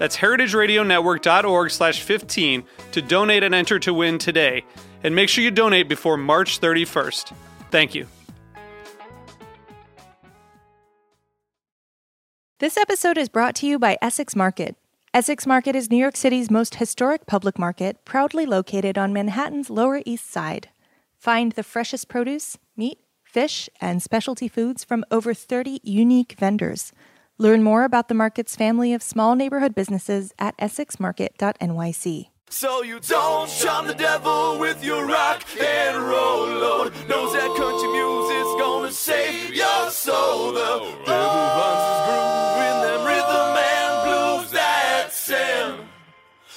[0.00, 4.64] That's heritageradionetwork.org slash 15 to donate and enter to win today.
[5.04, 7.34] And make sure you donate before March 31st.
[7.70, 8.06] Thank you.
[12.60, 14.74] This episode is brought to you by Essex Market.
[15.12, 20.00] Essex Market is New York City's most historic public market, proudly located on Manhattan's Lower
[20.06, 20.70] East Side.
[21.18, 26.94] Find the freshest produce, meat, fish, and specialty foods from over 30 unique vendors.
[27.40, 32.26] Learn more about the market's family of small neighborhood businesses at essexmarket.nyc.
[32.50, 36.92] So you don't charm the devil with your rock and roll load.
[37.08, 40.52] Knows that country music's gonna save your soul.
[40.52, 45.88] The devil finds his groove in them rhythm and blues that sound.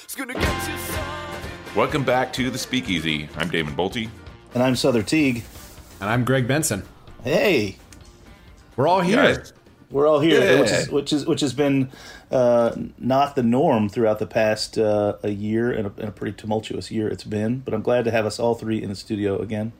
[0.02, 1.74] It's gonna get you some.
[1.74, 3.30] Welcome back to the Speakeasy.
[3.38, 4.10] I'm Damon Boelte.
[4.52, 5.44] And I'm Sother Teague.
[6.02, 6.82] And I'm Greg Benson.
[7.22, 7.78] Hey,
[8.76, 9.16] We're all here.
[9.16, 9.54] Guys,
[9.94, 10.60] we're all here, Yeah.
[10.60, 11.88] which is which is which has been
[12.30, 16.36] uh, not the norm throughout the past uh, a year and a, and a pretty
[16.36, 17.60] tumultuous year it's been.
[17.60, 19.72] But I'm glad to have us all three in the studio again.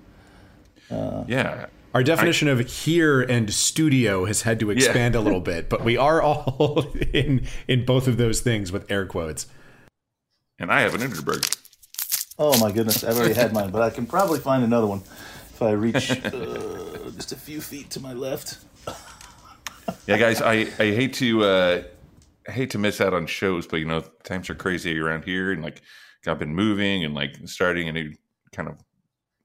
[0.91, 1.67] yeah.
[1.93, 5.97] Our definition of here and studio has had to expand a little bit, but we
[5.97, 9.47] are all in in both of those things with air quotes.
[10.59, 11.43] And I have an Underberg.
[12.39, 15.03] Oh my goodness, I've already had mine, but I can probably find another one
[15.53, 18.59] if I reach uh, just a few feet to my left.
[20.07, 21.83] Yeah, guys, I, I hate to uh,
[22.47, 25.63] hate to miss out on shows, but you know times are crazy around here, and
[25.63, 25.83] like
[26.27, 28.13] I've been moving and like starting a new
[28.53, 28.81] kind of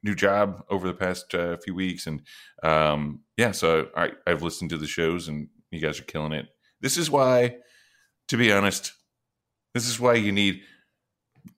[0.04, 2.22] new job over the past uh, few weeks, and
[2.64, 6.48] um, yeah, so I I've listened to the shows, and you guys are killing it.
[6.82, 7.58] This is why,
[8.30, 8.94] to be honest,
[9.74, 10.62] this is why you need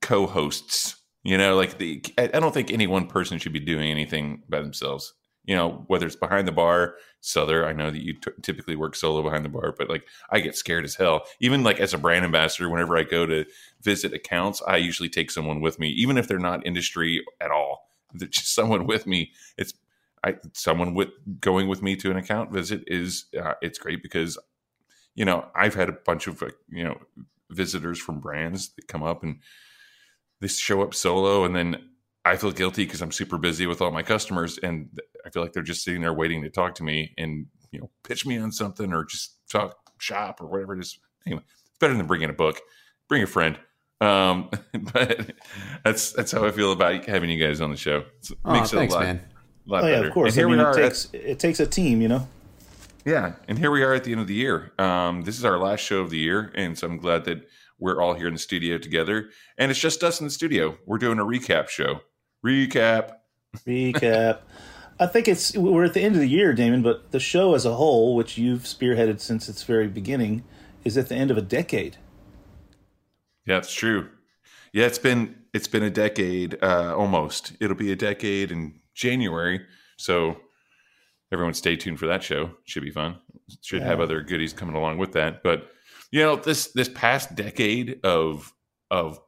[0.00, 0.96] co-hosts.
[1.24, 4.60] You know, like the I don't think any one person should be doing anything by
[4.60, 5.14] themselves.
[5.44, 7.66] You know, whether it's behind the bar, Sother.
[7.66, 10.56] I know that you t- typically work solo behind the bar, but like I get
[10.56, 11.24] scared as hell.
[11.40, 13.44] Even like as a brand ambassador, whenever I go to
[13.80, 17.88] visit accounts, I usually take someone with me, even if they're not industry at all.
[18.14, 19.32] That just someone with me.
[19.56, 19.72] It's
[20.22, 21.08] I someone with
[21.40, 24.38] going with me to an account visit is uh, it's great because
[25.14, 26.98] you know I've had a bunch of you know
[27.50, 29.38] visitors from brands that come up and
[30.40, 31.88] they show up solo and then
[32.24, 34.88] I feel guilty because I'm super busy with all my customers and
[35.26, 37.90] I feel like they're just sitting there waiting to talk to me and you know
[38.04, 40.98] pitch me on something or just talk shop or whatever it is.
[41.26, 42.60] Anyway, it's better than bringing a book.
[43.08, 43.58] Bring a friend.
[44.00, 44.50] Um,
[44.92, 45.32] but
[45.84, 48.04] that's that's how I feel about having you guys on the show.
[48.22, 49.20] It Aw, makes it thanks, a lot, man.
[49.66, 50.08] lot Oh yeah, better.
[50.08, 50.28] of course.
[50.28, 50.74] And here I mean, we it are.
[50.74, 52.28] takes at, it takes a team, you know.
[53.04, 54.72] yeah, and here we are at the end of the year.
[54.78, 58.00] Um, this is our last show of the year, and so I'm glad that we're
[58.00, 59.30] all here in the studio together.
[59.58, 60.78] And it's just us in the studio.
[60.86, 62.00] We're doing a recap show.
[62.44, 63.12] Recap.
[63.66, 64.40] Recap.
[64.98, 67.64] I think it's we're at the end of the year, Damon, but the show as
[67.64, 70.44] a whole, which you've spearheaded since its very beginning,
[70.84, 71.96] is at the end of a decade.
[73.46, 74.08] Yeah, it's true.
[74.72, 77.52] Yeah, it's been it's been a decade uh, almost.
[77.60, 79.64] It'll be a decade in January.
[79.96, 80.36] So
[81.32, 82.50] everyone, stay tuned for that show.
[82.64, 83.18] Should be fun.
[83.60, 85.42] Should have other goodies coming along with that.
[85.42, 85.68] But
[86.10, 88.52] you know, this this past decade of
[88.90, 89.20] of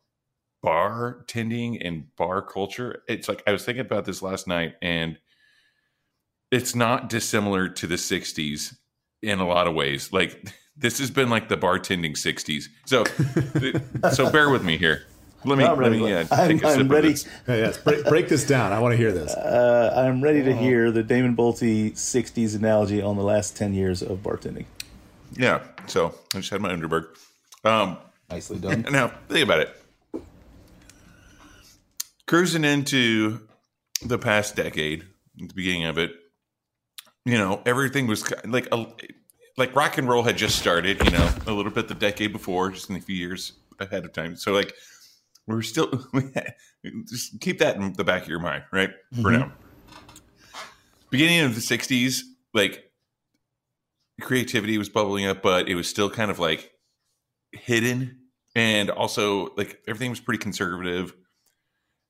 [0.65, 5.19] bar tending and bar culture, it's like I was thinking about this last night, and
[6.51, 8.75] it's not dissimilar to the '60s
[9.22, 10.13] in a lot of ways.
[10.13, 12.65] Like this has been like the bartending '60s.
[12.87, 13.05] So
[14.13, 15.03] so bear with me here.
[15.45, 17.09] Let me I'm let me uh, I'm, take a sip I'm of ready.
[17.10, 17.28] this.
[17.47, 18.72] Hey, yes, break, break this down.
[18.72, 19.34] I want to hear this.
[19.34, 24.01] Uh, I'm ready to hear the Damon Boelte '60s analogy on the last ten years
[24.01, 24.65] of bartending.
[25.37, 25.63] Yeah.
[25.87, 27.09] So I just had my Underberg.
[27.65, 27.99] Um,
[28.31, 28.87] Nicely done.
[28.91, 29.77] now think about it.
[32.26, 33.47] Cruising into
[34.04, 35.03] the past decade,
[35.42, 36.12] at the beginning of it,
[37.24, 38.86] you know, everything was like a,
[39.56, 41.03] like rock and roll had just started.
[41.04, 44.12] You know, a little bit the decade before, just in a few years ahead of
[44.12, 44.36] time.
[44.36, 44.74] So like
[45.47, 46.54] we're still we had,
[47.09, 48.91] just keep that in the back of your mind, right?
[49.15, 49.41] For mm-hmm.
[49.41, 49.53] now.
[51.10, 52.21] beginning of the '60s,
[52.53, 52.91] like
[54.21, 56.71] creativity was bubbling up, but it was still kind of like
[57.53, 58.18] hidden,
[58.54, 61.15] and also like everything was pretty conservative,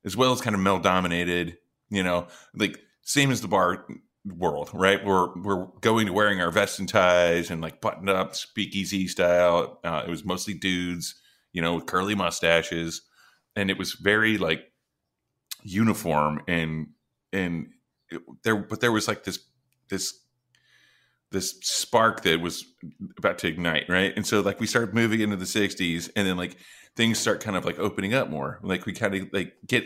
[0.05, 1.57] as well as kind of male dominated.
[1.89, 3.85] You know, like same as the bar
[4.25, 5.03] world, right?
[5.03, 9.79] We're we're going to wearing our vests and ties and like buttoned up speakeasy style.
[9.83, 11.15] Uh, it was mostly dudes,
[11.53, 13.01] you know, with curly mustaches,
[13.55, 14.71] and it was very like
[15.63, 16.87] uniform and
[17.33, 17.67] and
[18.09, 19.39] it, there, but there was like this
[19.89, 20.19] this
[21.31, 22.65] this spark that was
[23.17, 24.13] about to ignite, right?
[24.15, 26.57] And so like we started moving into the '60s, and then like
[26.95, 28.59] things start kind of like opening up more.
[28.63, 29.85] Like we kind of like get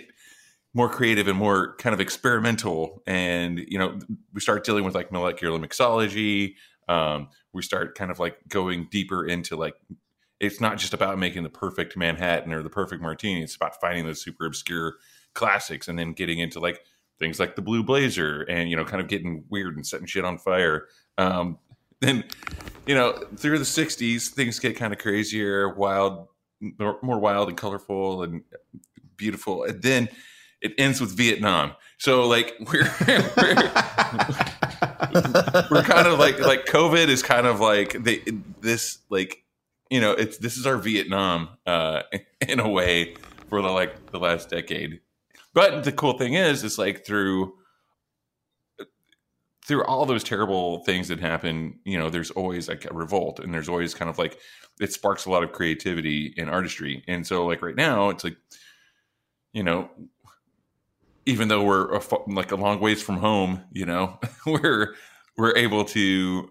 [0.73, 3.97] more creative and more kind of experimental and you know
[4.33, 6.55] we start dealing with like molecular mixology.
[6.87, 9.75] Um, we start kind of like going deeper into like
[10.39, 13.43] it's not just about making the perfect manhattan or the perfect martini.
[13.43, 14.95] It's about finding those super obscure
[15.33, 16.81] classics and then getting into like
[17.19, 20.25] things like the blue blazer and you know kind of getting weird and setting shit
[20.25, 20.87] on fire.
[21.17, 21.57] Um,
[22.01, 22.23] then
[22.85, 25.73] you know through the 60s things get kind of crazier.
[25.73, 26.27] Wild
[26.61, 28.43] more wild and colorful and
[29.15, 30.09] beautiful and then
[30.61, 31.73] it ends with Vietnam.
[31.97, 33.55] So like we're we're,
[35.71, 38.21] we're kind of like like COVID is kind of like they,
[38.61, 39.43] this like
[39.89, 42.03] you know it's this is our Vietnam uh,
[42.47, 43.15] in a way
[43.49, 45.01] for the like the last decade.
[45.53, 47.53] But the cool thing is, is like through
[49.65, 53.53] through all those terrible things that happen, you know, there's always like a revolt, and
[53.53, 54.37] there's always kind of like
[54.79, 57.03] it sparks a lot of creativity and artistry.
[57.07, 58.37] And so, like right now, it's like,
[59.53, 59.89] you know,
[61.25, 64.95] even though we're a, like a long ways from home, you know, we're
[65.37, 66.49] we're able to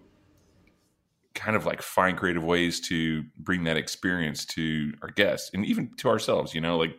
[1.34, 5.90] kind of like find creative ways to bring that experience to our guests and even
[5.96, 6.54] to ourselves.
[6.54, 6.96] You know, like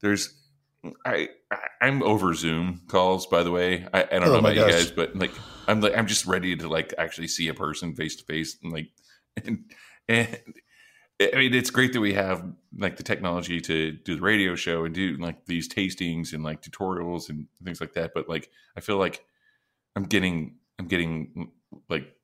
[0.00, 0.34] there's
[1.04, 3.26] I, I am over Zoom calls.
[3.26, 4.66] By the way, I, I don't oh know about gosh.
[4.66, 5.32] you guys, but like
[5.66, 8.72] I'm like I'm just ready to like actually see a person face to face and
[8.72, 8.90] like
[9.44, 9.64] and
[10.08, 10.38] and
[11.20, 12.44] I mean, it's great that we have
[12.76, 16.62] like the technology to do the radio show and do like these tastings and like
[16.62, 18.12] tutorials and things like that.
[18.14, 19.24] But like, I feel like
[19.96, 21.50] I'm getting, I'm getting
[21.88, 22.14] like,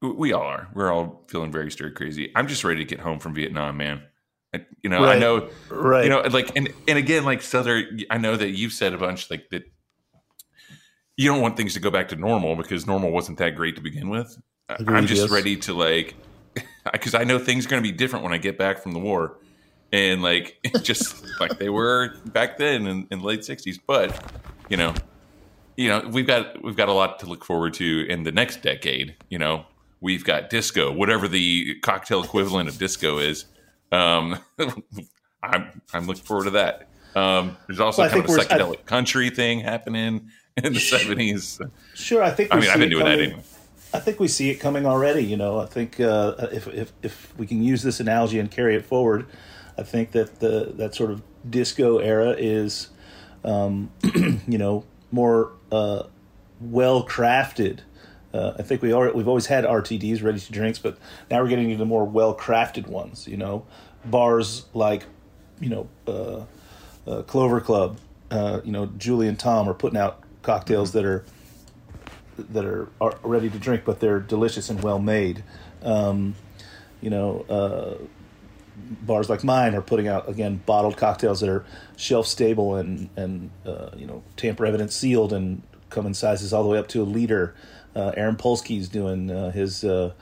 [0.00, 0.68] we all are.
[0.74, 2.30] We're all feeling very stir crazy.
[2.36, 4.02] I'm just ready to get home from Vietnam, man.
[4.54, 5.16] I, you know, right.
[5.16, 6.04] I know, right?
[6.04, 9.28] You know, like, and and again, like Sother, I know that you've said a bunch
[9.28, 9.64] like that.
[11.16, 13.82] You don't want things to go back to normal because normal wasn't that great to
[13.82, 14.38] begin with.
[14.68, 15.30] Agreed, I'm just yes.
[15.30, 16.14] ready to like
[16.92, 18.98] because I know things are going to be different when I get back from the
[18.98, 19.36] war,
[19.92, 23.78] and like just like they were back then in, in the late '60s.
[23.86, 24.32] But
[24.68, 24.94] you know,
[25.76, 28.62] you know, we've got we've got a lot to look forward to in the next
[28.62, 29.16] decade.
[29.28, 29.66] You know,
[30.00, 33.46] we've got disco, whatever the cocktail equivalent of disco is.
[33.92, 34.38] Um,
[35.42, 36.88] I'm I'm looking forward to that.
[37.14, 41.60] Um, there's also well, kind of a psychedelic country thing happening in the '70s.
[41.94, 42.52] Sure, I think.
[42.52, 43.18] I mean, I've been doing coming.
[43.18, 43.44] that anyway
[43.92, 45.22] I think we see it coming already.
[45.24, 48.76] You know, I think uh, if, if if we can use this analogy and carry
[48.76, 49.26] it forward,
[49.78, 52.88] I think that the that sort of disco era is,
[53.44, 53.90] um,
[54.46, 56.04] you know, more uh,
[56.60, 57.80] well crafted.
[58.34, 60.98] Uh, I think we are we've always had RTDs, ready to drinks, but
[61.30, 63.26] now we're getting into more well crafted ones.
[63.26, 63.66] You know,
[64.04, 65.04] bars like,
[65.60, 66.44] you know, uh,
[67.10, 67.98] uh, Clover Club,
[68.30, 71.24] uh, you know, Julie and Tom are putting out cocktails that are
[72.50, 75.44] that are, are ready to drink, but they're delicious and well made.
[75.82, 76.34] Um,
[77.00, 77.94] you know, uh,
[79.02, 81.64] bars like mine are putting out again bottled cocktails that are
[81.96, 86.62] shelf stable and and uh, you know tamper evidence sealed and come in sizes all
[86.62, 87.54] the way up to a liter.
[87.96, 90.12] Uh, Aaron Polsky's doing uh, his uh,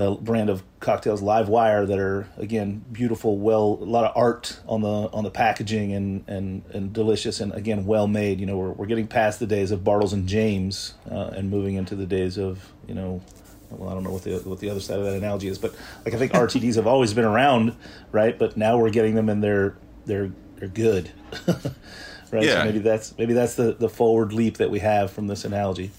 [0.00, 4.60] a brand of cocktails, Live Wire, that are again beautiful, well, a lot of art
[4.66, 8.40] on the on the packaging and and and delicious, and again well made.
[8.40, 11.74] You know, we're we're getting past the days of Bartles and James uh, and moving
[11.74, 13.22] into the days of you know.
[13.70, 15.74] Well, I don't know what the what the other side of that analogy is, but
[16.04, 17.76] like I think RTDs have always been around,
[18.10, 18.36] right?
[18.36, 19.76] But now we're getting them and they're
[20.06, 21.10] they're they're good,
[21.46, 22.42] right?
[22.42, 22.60] Yeah.
[22.60, 25.92] So maybe that's maybe that's the the forward leap that we have from this analogy.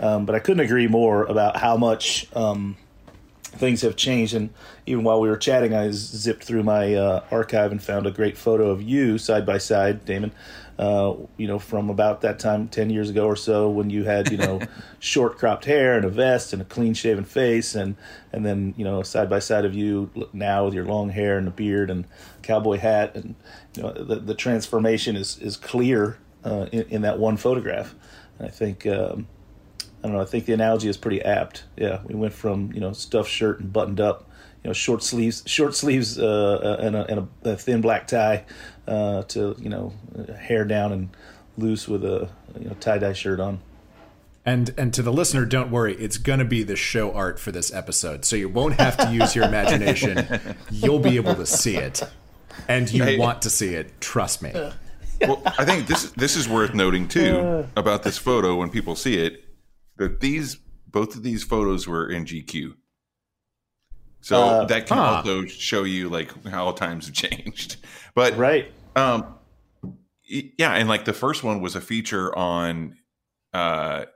[0.00, 2.76] Um, but I couldn't agree more about how much um,
[3.56, 4.34] things have changed.
[4.34, 4.50] And
[4.86, 8.36] even while we were chatting, I zipped through my uh, archive and found a great
[8.36, 10.32] photo of you side by side, Damon.
[10.78, 14.30] Uh, you know, from about that time, ten years ago or so, when you had
[14.30, 14.60] you know
[14.98, 17.96] short cropped hair and a vest and a clean shaven face, and
[18.30, 21.48] and then you know side by side of you now with your long hair and
[21.48, 22.04] a beard and
[22.42, 23.34] cowboy hat, and
[23.74, 27.94] you know the the transformation is is clear uh, in, in, that one photograph.
[28.38, 28.86] And I think.
[28.86, 29.28] Um,
[30.02, 30.22] I don't know.
[30.22, 31.64] I think the analogy is pretty apt.
[31.76, 34.28] Yeah, we went from you know stuffed shirt and buttoned up,
[34.62, 38.06] you know short sleeves, short sleeves, uh, uh and, a, and a, a, thin black
[38.06, 38.44] tie,
[38.86, 39.92] uh, to you know
[40.38, 41.08] hair down and
[41.56, 43.60] loose with a you know tie dye shirt on.
[44.44, 47.50] And and to the listener, don't worry, it's going to be the show art for
[47.50, 50.56] this episode, so you won't have to use your imagination.
[50.70, 52.02] You'll be able to see it,
[52.68, 53.18] and you Hey.
[53.18, 54.00] want to see it.
[54.00, 54.52] Trust me.
[55.20, 59.16] well, I think this this is worth noting too about this photo when people see
[59.16, 59.45] it
[59.98, 62.74] that these both of these photos were in GQ.
[64.20, 65.02] So Uh, that can huh.
[65.16, 67.76] also show you like how times have changed.
[68.14, 68.72] But Right.
[68.94, 69.34] um
[70.28, 72.96] yeah, and like the first one was a feature on
[73.52, 74.06] uh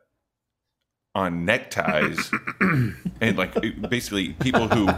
[1.14, 4.88] on neckties and like it- basically people who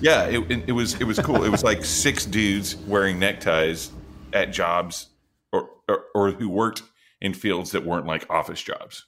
[0.00, 1.42] yeah, it, it, it was it was cool.
[1.44, 3.90] It was like six dudes wearing neckties
[4.32, 5.08] at jobs
[5.52, 6.82] or, or or who worked
[7.20, 9.06] in fields that weren't like office jobs.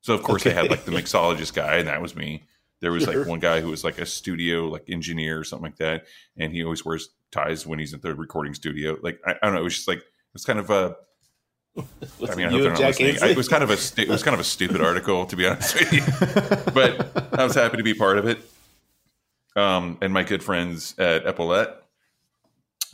[0.00, 2.44] So of course they had like the mixologist guy, and that was me.
[2.80, 3.18] There was Sure.
[3.18, 6.52] like one guy who was like a studio like engineer or something like that, and
[6.52, 8.96] he always wears ties when he's at the recording studio.
[9.02, 10.96] Like I, I don't know, it was just like it was kind of a.
[11.78, 13.18] I mean, I hope they're not Jack listening.
[13.22, 13.28] I-?
[13.30, 15.46] It was kind of a stu- it was kind of a stupid article to be
[15.46, 18.38] honest with you, but I was happy to be part of it.
[19.56, 21.74] Um, and my good friends at Epaulet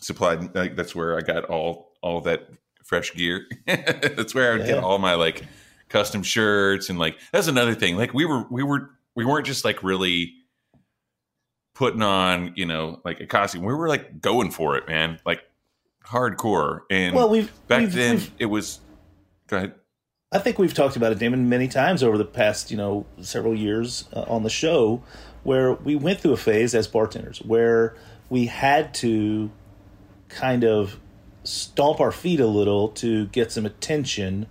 [0.00, 0.54] supplied.
[0.54, 2.48] Like, that's where I got all all that
[2.84, 3.46] fresh gear.
[3.66, 4.74] that's where I would Yeah.
[4.76, 5.42] get all my like
[5.94, 7.96] custom shirts and like that's another thing.
[7.96, 10.34] Like we were we were we weren't just like really
[11.74, 13.62] putting on you know like a costume.
[13.64, 15.20] We were like going for it, man.
[15.24, 15.40] Like
[16.04, 16.80] hardcore.
[16.90, 18.80] And Well, we've back we've- then we've- it was.
[19.46, 19.74] Go ahead.
[20.32, 23.54] I think we've talked about it, Damon, many times over the past, you know, several
[23.54, 25.00] years uh, on the show,
[25.44, 27.94] where we went through a phase as bartenders where
[28.30, 29.48] we had to
[30.28, 30.98] kind of
[31.44, 34.46] stomp our feet a little to get some attention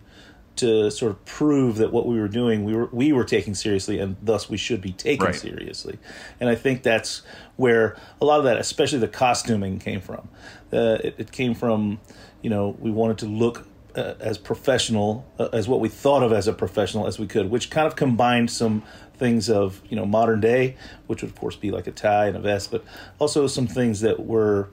[0.55, 3.97] to sort of prove that what we were doing we were we were taking seriously
[3.99, 5.35] and thus we should be taken Right.
[5.35, 5.97] seriously
[6.39, 7.23] and i think that's
[7.55, 10.29] where a lot of that especially the costuming came from
[10.71, 11.99] uh, it, it came from
[12.41, 16.31] you know we wanted to look uh, as professional uh, as what we thought of
[16.33, 18.83] as a professional as we could which kind of combined some
[19.15, 20.75] things of you know modern day
[21.07, 22.83] which would of course be like a tie and a vest but
[23.19, 24.69] also some things that were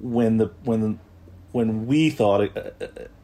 [0.00, 0.98] when the when
[1.52, 2.70] when we thought uh,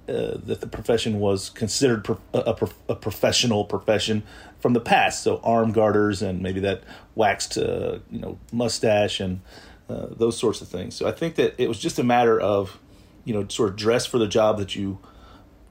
[0.08, 4.22] uh, that the profession was considered pro- a, a, a professional profession
[4.58, 6.82] from the past, so arm garters and maybe that
[7.14, 9.40] waxed, uh, you know, mustache and
[9.88, 10.94] uh, those sorts of things.
[10.94, 12.78] So I think that it was just a matter of,
[13.24, 14.98] you know, sort of dress for the job that you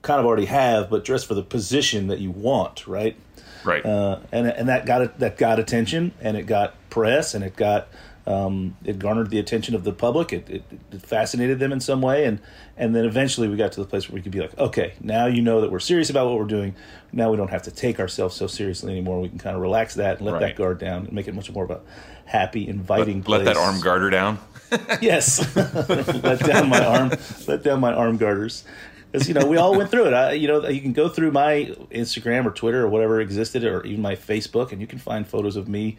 [0.02, 3.18] kind of already have, but dress for the position that you want, right?
[3.64, 3.86] Right.
[3.86, 7.58] uh, and and that got it that got attention and it got press and it
[7.58, 7.90] got
[8.28, 10.34] um, it garnered the attention of the public.
[10.34, 12.40] It, it, it fascinated them in some way, and
[12.76, 15.28] and then eventually we got to the place where we could be like, okay, now
[15.28, 16.76] you know that we're serious about what we're doing.
[17.14, 19.22] Now we don't have to take ourselves so seriously anymore.
[19.22, 20.40] We can kind of relax that and let Right.
[20.42, 21.80] that guard down and make it much more of a
[22.26, 23.24] happy, inviting.
[23.24, 24.40] let, let that arm garter down.
[25.02, 27.12] Yes, let down my arm,
[27.48, 28.66] let down my arm garters.
[29.10, 30.14] Because you know we all went through it.
[30.14, 33.86] I, you know you can go through my Instagram or Twitter or whatever existed, or
[33.86, 35.98] even my Facebook, and you can find photos of me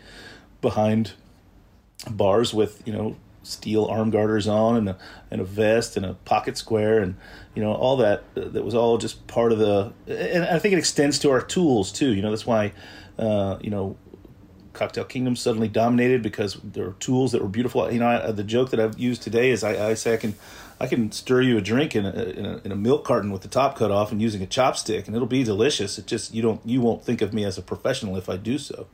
[0.61, 1.13] behind
[2.11, 4.99] bars with you know steel arm garters on and a,
[5.31, 7.17] and a vest and a pocket square and
[7.55, 10.79] you know all that that was all just part of the and I think it
[10.79, 12.73] extends to our tools too you know that's why
[13.19, 13.97] uh, you know
[14.79, 17.91] Cocktail Kingdom suddenly dominated because there were tools that were beautiful.
[17.91, 20.37] You know, I, the joke that I've used today is I, I say I can,
[20.79, 23.43] I can stir you a drink in a, in a in a milk carton with
[23.43, 25.99] the top cut off and using a chopstick, and it'll be delicious.
[25.99, 28.57] It just you don't you won't think of me as a professional if I do
[28.57, 28.87] so.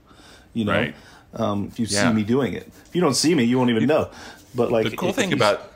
[0.54, 0.94] You know, Right.
[1.36, 2.08] Um, if you Yeah.
[2.08, 2.66] see me doing it.
[2.86, 4.10] If you don't see me, you won't even know.
[4.54, 5.72] But like the cool thing about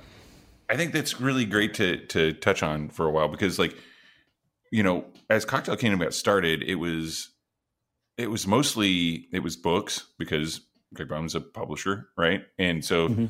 [0.71, 3.75] i think that's really great to to touch on for a while because like
[4.71, 7.31] you know as cocktail kingdom got started it was
[8.19, 10.61] it was mostly it was books because
[10.95, 13.27] greg Boehm's a publisher right and so Mm-hmm.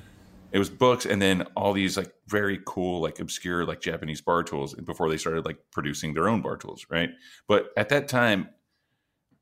[0.53, 4.43] it was books and then all these like very cool like obscure like japanese bar
[4.43, 7.11] tools before they started like producing their own bar tools right
[7.47, 8.49] but at that time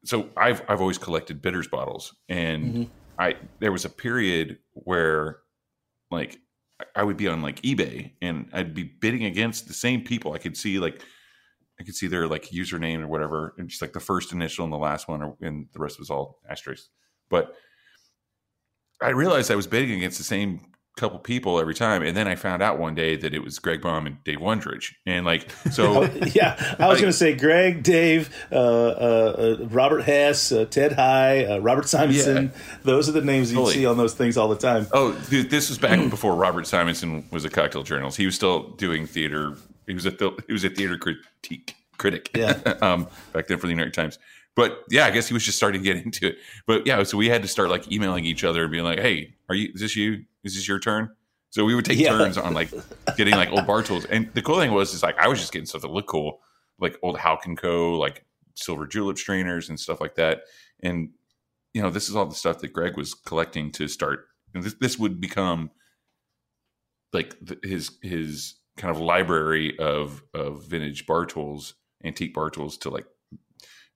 [0.06, 2.82] so i've i've always collected bitters bottles and Mm-hmm.
[3.18, 5.38] i there was a period where
[6.10, 6.38] like
[6.94, 10.34] I would be on like eBay and I'd be bidding against the same people.
[10.34, 11.02] I could see like
[11.80, 14.72] I could see their like username or whatever, and just like the first initial and
[14.72, 16.90] the last one, or, and the rest was all asterisks.
[17.30, 17.54] But
[19.00, 22.34] I realized I was bidding against the same couple people every time, and then I
[22.36, 26.02] found out one day that it was Greg Boehm and Dave Wondrich, and like so.
[26.34, 30.64] yeah, I was I- going to say Greg, Dave, uh, uh, uh, Robert Hess, uh,
[30.64, 32.50] Ted Haigh, uh, Robert Simonson.
[32.82, 33.74] Those are the names you Totally.
[33.74, 34.86] see on those things all the time.
[34.92, 38.16] Oh, dude, this was back before Robert Simonson was a cocktail journalist.
[38.16, 39.54] He was still doing theater.
[39.86, 42.30] He was a th- he was a theater critique critic.
[42.36, 42.52] Yeah.
[42.82, 44.18] um, back then for the New York Times.
[44.54, 46.38] But yeah, I guess he was just starting to get into it.
[46.66, 49.34] But yeah, so we had to start like emailing each other and being like, "Hey,
[49.50, 49.70] are you?
[49.74, 50.24] Is this you?
[50.46, 51.10] Is this your turn?"
[51.50, 52.10] So we would take Yeah.
[52.10, 52.70] turns on like
[53.16, 54.04] getting like old bar tools.
[54.06, 56.40] And the cool thing was, is like I was just getting stuff that looked cool,
[56.78, 57.98] like old Halk and Co.
[57.98, 58.24] like
[58.54, 60.42] silver julep strainers and stuff like that.
[60.82, 61.10] And
[61.74, 64.26] you know, this is all the stuff that Greg was collecting to start.
[64.54, 65.70] And this this would become
[67.12, 71.74] like th- his his kind of library of of vintage bar tools,
[72.04, 73.06] antique bar tools to like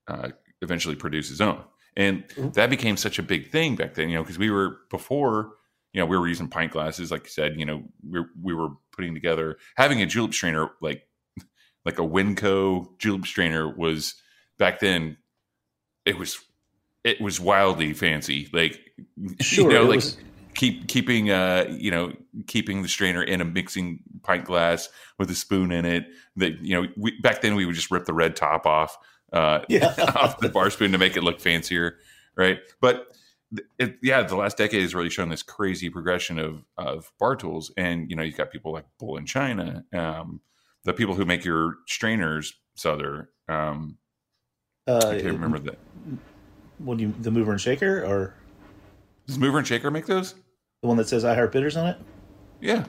[0.09, 0.31] uh,
[0.63, 1.63] eventually produce his own.
[1.97, 5.53] And that became such a big thing back then, you know, because we were before,
[5.93, 8.69] you know, we were using pint glasses, like you said, you know, we we were
[8.93, 11.07] putting together having a julep strainer like
[11.85, 14.15] like a Winco julep strainer was
[14.59, 15.17] back then.
[16.07, 16.41] It was
[17.05, 18.81] it was wildly fancy, like
[19.41, 20.17] Sure, you know, like was-
[20.55, 22.13] keep keeping uh you know
[22.47, 26.07] keeping the strainer in a mixing pint glass with a spoon in it.
[26.37, 28.97] That you know, we, back then we would just rip the red top off
[29.33, 29.95] uh Yeah.
[30.17, 31.99] off the bar spoon to make it look fancier,
[32.37, 32.59] right?
[32.81, 33.09] But
[33.79, 37.73] it, yeah, the last decade has really shown this crazy progression of of bar tools,
[37.77, 40.41] and you know, you've got people like Bull in China, um,
[40.85, 43.27] the people who make your strainers, Sother.
[43.49, 43.99] Um,
[44.87, 45.79] Uh, I can't remember that.
[46.79, 48.35] What do you the mover and shaker or
[49.27, 50.35] Does Mover and Shaker make those?
[50.83, 51.99] the one that says I heart bitters on it?
[52.61, 52.87] Yeah.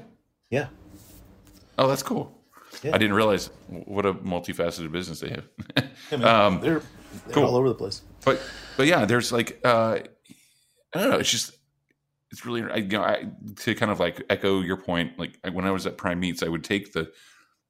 [0.49, 0.67] Yeah.
[1.77, 2.31] Oh, that's cool.
[2.83, 2.91] Yeah.
[2.95, 5.47] I didn't realize what a multifaceted business they have.
[6.11, 6.81] I mean, Um, they're,
[7.25, 7.43] they're cool.
[7.45, 8.01] all over the place.
[8.23, 8.41] but
[8.77, 9.99] but yeah, there's like uh,
[10.93, 11.17] I don't know.
[11.17, 11.57] It's just
[12.31, 15.19] it's really I, you know I, to kind of like echo your point.
[15.19, 17.11] Like when I was at Prime Meats, I would take the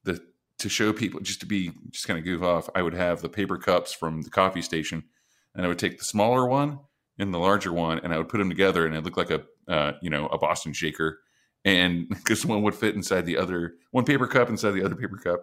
[0.04, 0.22] the
[0.60, 2.70] to show people just to be just kind of goof off.
[2.76, 5.04] I would have the paper cups from the coffee station,
[5.56, 6.80] and I would take the smaller one
[7.18, 9.44] and the larger one, and I would put them together, and it looked like a
[9.68, 11.20] uh, you know a Boston shaker,
[11.66, 15.18] and because one would fit inside the other one paper cup inside the other paper
[15.18, 15.42] cup,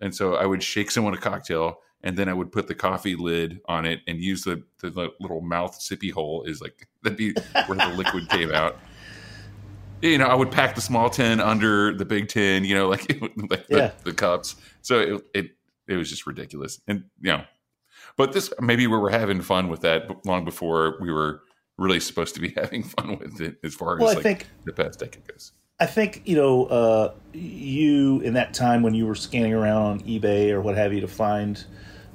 [0.00, 3.16] and so I would shake someone a cocktail, and then I would put the coffee
[3.16, 7.34] lid on it and use the the, little mouth sippy hole is like that'd be
[7.66, 8.78] where the liquid came out.
[10.02, 12.64] You know, I would pack the small tin under the big tin.
[12.64, 13.90] You know, like like the, Yeah.
[14.04, 14.56] the cups.
[14.82, 15.50] So it, it
[15.88, 17.44] it was just ridiculous, and you know,
[18.16, 21.42] but this maybe we were having fun with that long before we were
[21.76, 24.46] really supposed to be having fun with it as far Well, as I like think
[24.64, 25.52] the past decade goes.
[25.80, 30.00] I think you know uh, you in that time when you were scanning around on
[30.00, 31.62] eBay or what have you to find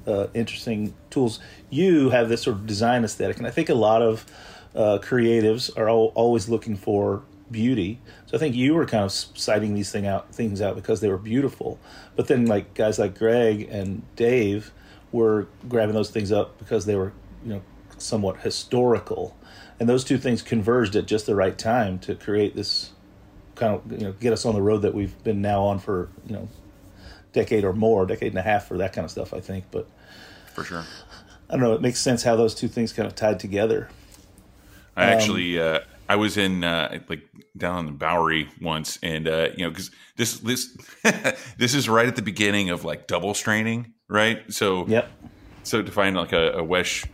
[0.07, 1.39] uh, interesting tools.
[1.69, 4.25] You have this sort of design aesthetic, and I think a lot of
[4.75, 7.99] uh, creatives are al- always looking for beauty.
[8.25, 11.09] So I think you were kind of citing these thing out things out because they
[11.09, 11.79] were beautiful.
[12.15, 14.71] But then like guys like Greg and Dave
[15.11, 17.13] were grabbing those things up because they were
[17.43, 17.61] you know
[17.97, 19.35] somewhat historical,
[19.79, 22.91] and those two things converged at just the right time to create this
[23.55, 26.09] kind of you know get us on the road that we've been now on for
[26.27, 26.49] you know
[27.31, 29.33] decade or more, decade and a half for that kind of stuff.
[29.33, 29.87] I think, but
[30.55, 30.83] For sure.
[31.49, 31.73] I don't know.
[31.73, 33.89] It makes sense how those two things kind of tied together.
[34.95, 37.21] I Um, actually, uh, I was in uh, like
[37.57, 40.75] down in the Bowery once, and uh, you know, because this this
[41.57, 44.41] this is right at the beginning of like double straining, right?
[44.51, 45.11] So Yep.
[45.63, 47.05] so to find like a, a wesh,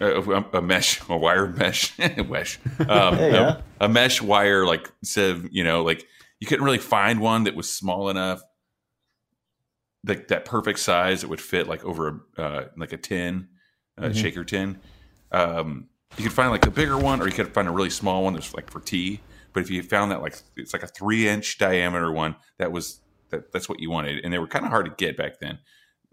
[0.00, 1.92] a, a mesh, a wire mesh,
[2.28, 3.60] wesh, um, yeah.
[3.80, 6.06] A, a mesh wire like sieve, you know, like
[6.40, 8.40] you couldn't really find one that was small enough,
[10.04, 13.48] like that perfect size that would fit like over a uh, like a tin,
[13.96, 14.78] a shaker tin.
[15.32, 18.24] Um, you could find like a bigger one, or you could find a really small
[18.24, 19.20] one that's like for tea.
[19.52, 23.00] But if you found that like it's like a three inch diameter one, that was
[23.30, 25.58] that, that's what you wanted, and they were kind of hard to get back then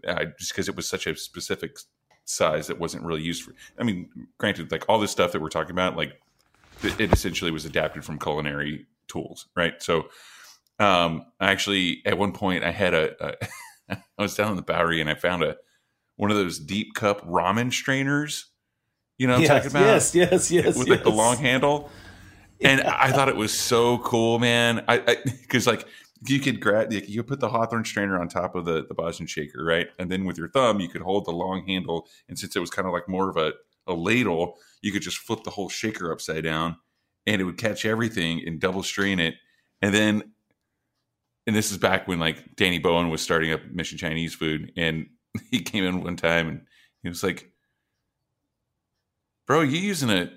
[0.06, 1.78] uh, just because it was such a specific
[2.24, 3.54] size that wasn't really used for.
[3.78, 6.20] I mean, granted, like all this stuff that we're talking about, like
[6.82, 9.80] it, it essentially was adapted from culinary tools, right?
[9.82, 10.08] So,
[10.80, 13.36] um, actually at one point I had a, a
[13.90, 15.56] I was down in the Bowery and I found a
[16.16, 18.50] one of those deep cup ramen strainers.
[19.18, 19.86] You know what I'm yes, talking about?
[19.86, 21.90] yes, yes, yes, with like the long handle.
[22.60, 24.84] And I thought it was so cool, man.
[24.88, 25.86] I because like
[26.26, 29.26] you could grab you could put the Hawthorne strainer on top of the the Boston
[29.26, 29.88] shaker, right?
[29.98, 32.08] And then with your thumb, you could hold the long handle.
[32.28, 33.52] And since it was kind of like more of a
[33.86, 36.76] a ladle, you could just flip the whole shaker upside down,
[37.26, 39.34] and it would catch everything and double strain it.
[39.82, 40.33] And then,
[41.46, 45.06] and this is back when like Danny Bowien was starting up Mission Chinese Food, and
[45.50, 46.60] he came in one time and
[47.02, 47.50] he was like,
[49.46, 50.30] "Bro, you using a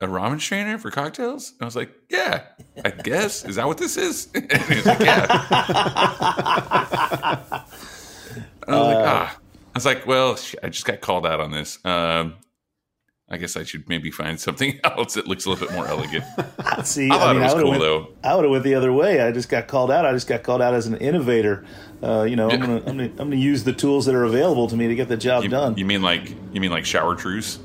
[0.00, 2.42] a ramen strainer for cocktails?" And I was like, "Yeah,
[2.84, 3.44] I guess.
[3.44, 5.26] Is that what this is?" and he was like, "Yeah."
[8.66, 11.84] I was like, "Ah." I was like, "Well, I just got called out on this.
[11.84, 12.36] Um,
[13.34, 16.24] I guess I should maybe find something else that looks a little bit more elegant."
[16.84, 18.08] See, I thought it was would've cool, went, though.
[18.22, 19.20] I would have went the other way.
[19.20, 20.06] I just got called out.
[20.06, 21.64] I just got called out as an innovator.
[22.02, 24.68] Uh, you know, I'm gonna, I'm gonna, I'm gonna use the tools that are available
[24.68, 25.76] to me to get the job You, done.
[25.76, 27.58] you mean like you mean like shower truce?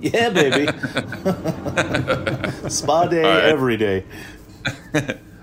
[0.00, 0.66] yeah, baby.
[2.68, 3.44] Spa day right.
[3.44, 4.04] every day.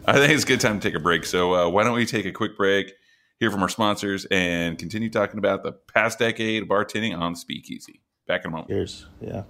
[0.06, 1.26] I think it's a good time to take a break.
[1.26, 2.94] So uh, why don't we take a quick break?
[3.42, 8.00] hear from our sponsors, and continue talking about the past decade of bartending on Speakeasy.
[8.28, 8.70] Back in a moment.
[8.70, 9.08] Cheers.
[9.20, 9.44] Yeah.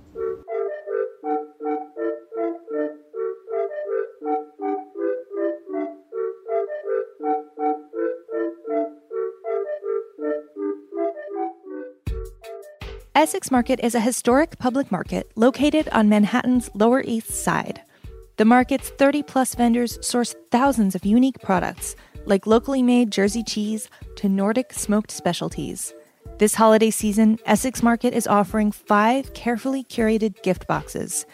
[13.22, 17.80] Essex Market is a historic public market located on Manhattan's Lower East Side.
[18.38, 23.90] The market's 30 plus vendors source thousands of unique products, like locally made Jersey cheese
[24.16, 25.94] to Nordic smoked specialties.
[26.40, 31.28] This holiday season, Essex Market is offering five carefully curated gift boxes.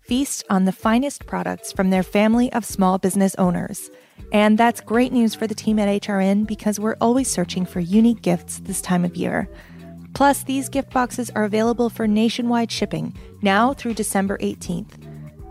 [0.00, 3.90] Feast on the finest products from their family of small business owners.
[4.32, 8.22] And that's great news for the team at HRN because we're always searching for unique
[8.22, 9.46] gifts this time of year.
[10.14, 14.92] Plus, these gift boxes are available for nationwide shipping now through December 18th.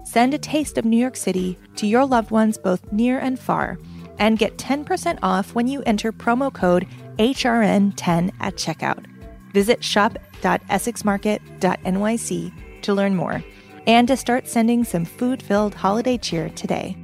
[0.08, 3.78] Send a taste of New York City to your loved ones both near and far
[4.20, 9.06] and get 10% off when you enter promo code HRN10 at checkout.
[9.54, 13.44] Visit shop.essexmarket.nyc to learn more
[13.86, 16.98] and to start sending some food filled holiday cheer today.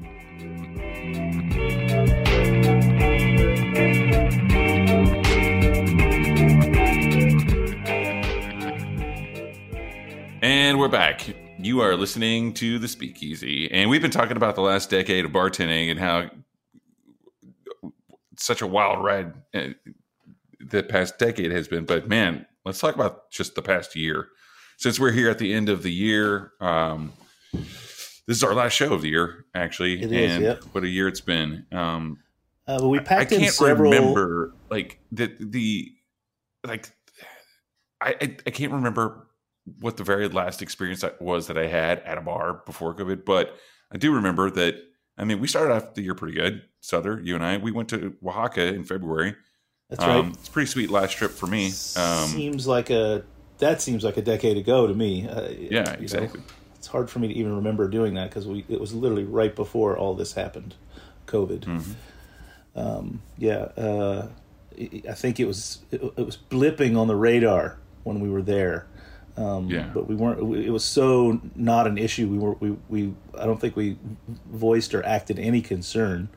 [10.42, 11.36] And we're back.
[11.58, 15.32] You are listening to the Speakeasy, and we've been talking about the last decade of
[15.32, 16.30] bartending and how
[18.38, 19.70] such a wild ride uh,
[20.62, 21.84] the past decade has been.
[21.86, 24.30] But man, let's talk about just the past year.
[24.78, 27.12] Since we're here at the end of the year, um,
[27.52, 30.02] this is our last show of the year, actually.
[30.02, 30.64] It is, and yep.
[30.72, 31.66] what a year it's been.
[31.74, 32.20] Um,
[32.66, 33.92] Uh, but we I packed in can't several.
[33.92, 35.92] remember like the the
[36.66, 36.90] like
[38.00, 39.26] I, I I can't remember
[39.80, 43.26] what the very last experience that was that I had at a bar before COVID,
[43.26, 43.56] but
[43.92, 44.76] I do remember that.
[45.18, 46.62] I mean, we started off the year pretty good.
[46.80, 49.36] Souther, you and I, we went to Oaxaca in February.
[49.90, 50.18] That's right.
[50.18, 51.68] Um, it's a pretty sweet last trip for me.
[51.98, 53.24] Um, seems like a
[53.58, 55.28] that seems like a decade ago to me.
[55.28, 56.42] Uh, yeah, know, exactly.
[56.76, 59.56] it's hard for me to even remember doing that because we it was literally right
[59.56, 60.76] before all this happened,
[61.28, 61.62] COVID.
[61.62, 62.80] Mm-hmm.
[62.80, 64.28] Um, yeah, uh,
[64.80, 68.42] I I think it was it, it was blipping on the radar when we were
[68.44, 68.88] there.
[69.38, 69.90] Um, Yeah.
[69.94, 70.44] but we weren't.
[70.46, 72.28] we- It was so not an issue.
[72.28, 72.54] We were.
[72.60, 72.76] We.
[72.90, 73.98] we I don't think we
[74.52, 76.30] voiced or acted any concern.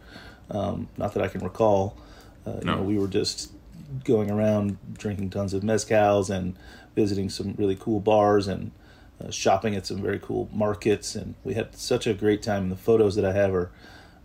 [0.50, 1.96] Um, not that I can recall.
[2.46, 2.76] Uh, you No.
[2.76, 3.52] know, we were just
[4.04, 6.54] going around drinking tons of mezcals and
[6.94, 8.70] visiting some really cool bars and
[9.22, 11.14] uh, shopping at some very cool markets.
[11.14, 12.64] And we had such a great time.
[12.64, 13.70] And The photos that I have are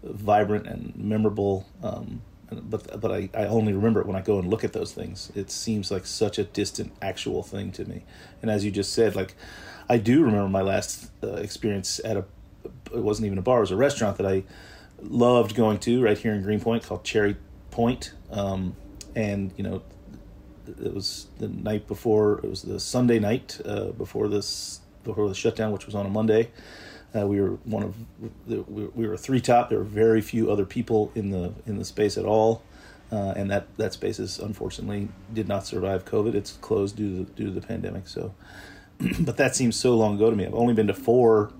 [0.03, 1.65] vibrant and memorable.
[1.83, 2.21] Um,
[2.51, 5.31] but but I, I only remember it when I go and look at those things.
[5.35, 8.03] It seems like such a distant actual thing to me.
[8.41, 9.35] And as you just said, like
[9.89, 12.25] I do remember my last uh, experience at a
[12.93, 14.43] it wasn't even a bar, it was a restaurant that I
[15.01, 17.35] loved going to right here in Greenpoint called Cherry
[17.71, 18.13] Point.
[18.31, 18.75] Um,
[19.15, 19.83] and you know,
[20.67, 22.39] it was the night before.
[22.39, 26.09] It was the Sunday night uh, before this before the shutdown, which was on a
[26.09, 26.51] Monday.
[27.17, 27.95] Uh, we were one of
[28.47, 29.69] the, we were- three top.
[29.69, 32.63] There were very few other people in the in the space at all,
[33.11, 36.35] uh, and that that space is unfortunately did not survive COVID.
[36.35, 38.07] It's closed due to due to the pandemic.
[38.07, 38.33] So,
[39.19, 40.45] but that seems so long ago to me.
[40.45, 41.51] I've only been to four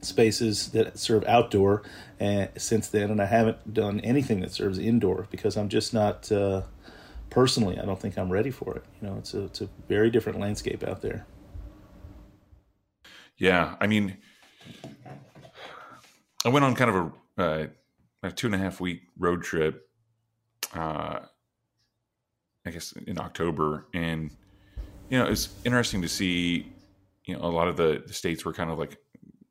[0.00, 1.80] spaces that serve outdoor
[2.18, 6.32] and since then and i haven't done anything that serves indoor because i'm just not
[6.32, 6.60] uh,
[7.30, 10.10] personally i don't think i'm ready for it you know it's a, it's a very
[10.10, 11.24] different landscape out there
[13.42, 14.18] Yeah, I mean,
[16.44, 17.66] I went on kind of a, uh,
[18.22, 19.88] a two and a half week road trip.
[20.74, 21.20] Uh,
[22.64, 24.30] I guess in October, and
[25.08, 26.72] you know, it's interesting to see.
[27.24, 28.98] You know, a lot of the, the states were kind of like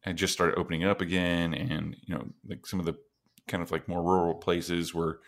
[0.01, 2.95] had just started opening up again, and you know, like some of the
[3.47, 5.19] kind of like more rural places were,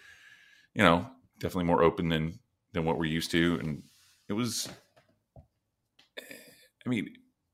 [0.73, 1.05] you know,
[1.39, 2.39] definitely more open than
[2.73, 3.83] than what we're used to, and
[4.27, 4.69] it was.
[6.85, 7.13] I mean,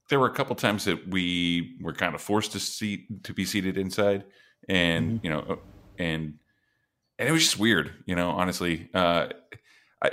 [0.09, 3.45] there were a couple times that we were kind of forced to seat to be
[3.45, 4.25] seated inside,
[4.67, 5.59] and you know,
[5.97, 6.39] and
[7.17, 8.31] and it was just weird, you know.
[8.31, 9.27] Honestly, uh,
[10.01, 10.11] I,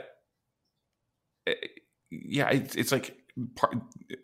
[1.47, 1.55] eh,
[2.11, 3.17] yeah, it's, it's like
[3.55, 3.77] part,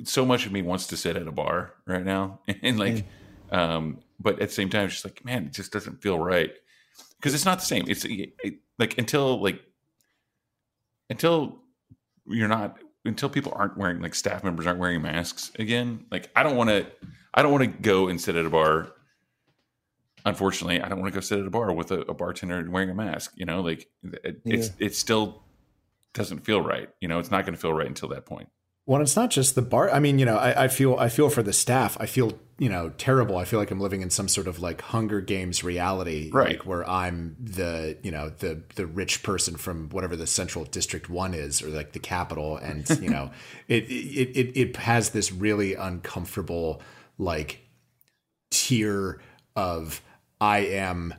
[0.04, 3.06] so much of me wants to sit at a bar right now, and like,
[3.50, 6.52] um, but at the same time, it's just like, man, it just doesn't feel right
[7.16, 7.84] because it's not the same.
[7.88, 8.34] It's it,
[8.78, 9.60] like until like
[11.08, 11.60] until
[12.26, 16.42] you're not until people aren't wearing like staff members aren't wearing masks again like i
[16.42, 16.86] don't want to
[17.34, 18.92] i don't want to go and sit at a bar.
[20.24, 22.90] Unfortunately i don't want to go sit at a bar with a, a bartender wearing
[22.90, 25.42] a mask you know like it, it's it still
[26.14, 28.48] doesn't feel right you know it's not going to feel right until that point
[28.84, 29.90] Well, it's not just the bar.
[29.90, 31.96] I mean, you know, I, I, feel I feel for the staff.
[32.00, 33.36] I feel you know terrible.
[33.36, 36.58] I feel like I'm living in some sort of like Hunger Games reality, Right.
[36.58, 41.08] Like where I'm the you know the the rich person from whatever the Central District
[41.08, 43.30] One is, or like the capital, and you know,
[43.68, 46.82] it it it it has this really uncomfortable
[47.18, 47.60] like
[48.50, 49.20] tier
[49.54, 50.02] of
[50.40, 51.14] I am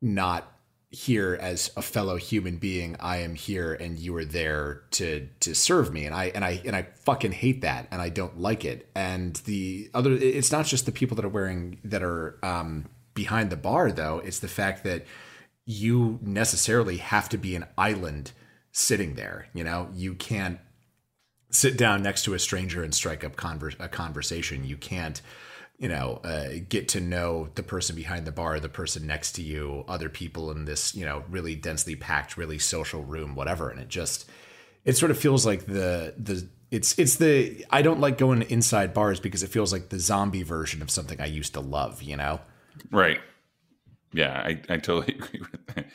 [0.00, 0.50] not
[0.96, 2.96] here as a fellow human being.
[3.00, 6.06] I am here and you are there to to serve me.
[6.06, 8.88] And I and I and I fucking hate that and I don't like it.
[8.94, 13.50] And the other it's not just the people that are wearing that are um behind
[13.50, 15.04] the bar though, it's the fact that
[15.66, 18.32] you necessarily have to be an island
[18.72, 19.48] sitting there.
[19.52, 20.60] You know, you can't
[21.50, 24.64] sit down next to a stranger and strike up conver- a conversation.
[24.64, 25.20] You can't,
[25.78, 29.42] you know, uh, get to know the person behind the bar, the person next to
[29.42, 33.68] you, other people in this, you know, really densely packed, really social room, whatever.
[33.68, 34.28] And it just,
[34.84, 38.94] it sort of feels like the the it's it's the I don't like going inside
[38.94, 42.02] bars because it feels like the zombie version of something I used to love.
[42.02, 42.40] You know.
[42.90, 43.20] Right.
[44.12, 45.86] Yeah, I, I totally agree with that.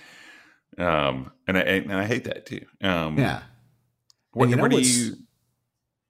[0.77, 2.65] Um, and I and I hate that too.
[2.81, 3.41] Um, Yeah.
[4.33, 5.15] What, you know what do you?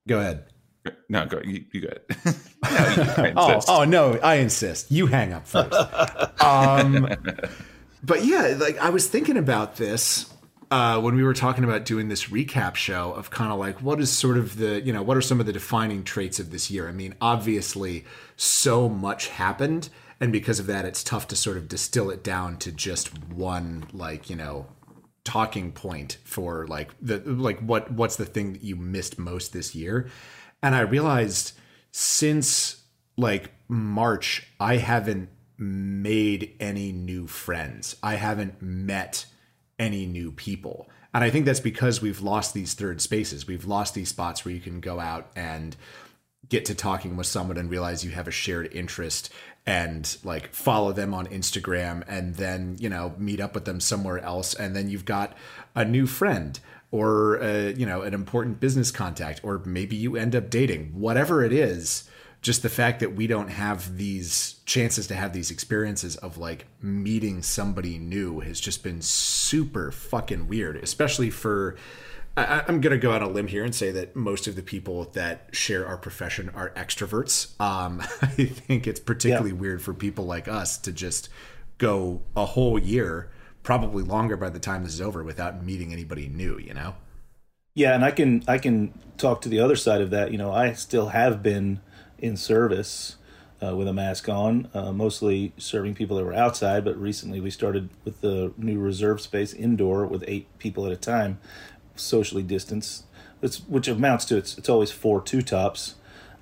[0.07, 0.50] Go ahead.
[1.09, 1.41] No, go.
[1.43, 2.35] You, you go ahead.
[3.17, 4.91] No, you- Oh, oh no, I insist.
[4.91, 5.73] You hang up first.
[6.41, 7.07] um,
[8.03, 10.31] but yeah, like I was thinking about this
[10.71, 13.99] uh, when we were talking about doing this recap show of kind of like what
[13.99, 16.71] is sort of the you know what are some of the defining traits of this
[16.71, 16.87] year.
[16.87, 18.05] I mean, obviously,
[18.37, 19.89] so much happened,
[20.19, 23.85] and because of that, it's tough to sort of distill it down to just one
[23.93, 24.67] like you know
[25.23, 29.75] talking point for like the like what what's the thing that you missed most this
[29.75, 30.09] year
[30.61, 31.53] and i realized
[31.91, 32.83] since
[33.17, 35.29] like march i haven't
[35.61, 37.95] made any new friends.
[38.01, 39.27] I haven't met
[39.77, 40.89] any new people.
[41.13, 43.47] And i think that's because we've lost these third spaces.
[43.47, 45.75] We've lost these spots where you can go out and
[46.49, 49.31] get to talking with someone and realize you have a shared interest
[49.65, 54.17] and like follow them on Instagram and then, you know, meet up with them somewhere
[54.19, 54.55] else.
[54.55, 55.37] And then you've got
[55.75, 56.59] a new friend
[56.91, 60.87] or uh, you know, an important business contact or maybe you end up dating.
[60.93, 62.09] Whatever it is,
[62.41, 66.65] just the fact that we don't have these chances to have these experiences of like
[66.81, 71.77] meeting somebody new has just been super fucking weird, especially for
[72.35, 74.55] I, I'm going to go out on a limb here and say that most of
[74.55, 77.59] the people that share our profession are extroverts.
[77.59, 81.29] Um, I think it's particularly weird for people like us to just
[81.77, 83.31] go a whole year,
[83.63, 86.57] probably longer by the time this is over, without meeting anybody new.
[86.57, 86.95] You know?
[87.73, 90.31] Yeah, and I can I can talk to the other side of that.
[90.31, 91.79] You know, I still have been
[92.17, 93.15] in service
[93.63, 96.83] uh, with a mask on, uh, mostly serving people that were outside.
[96.83, 100.97] But recently, we started with the new reserve space indoor with eight people at a
[100.97, 101.39] time,
[101.95, 103.05] socially distanced.
[103.67, 105.95] Which amounts to it's it's always four two tops,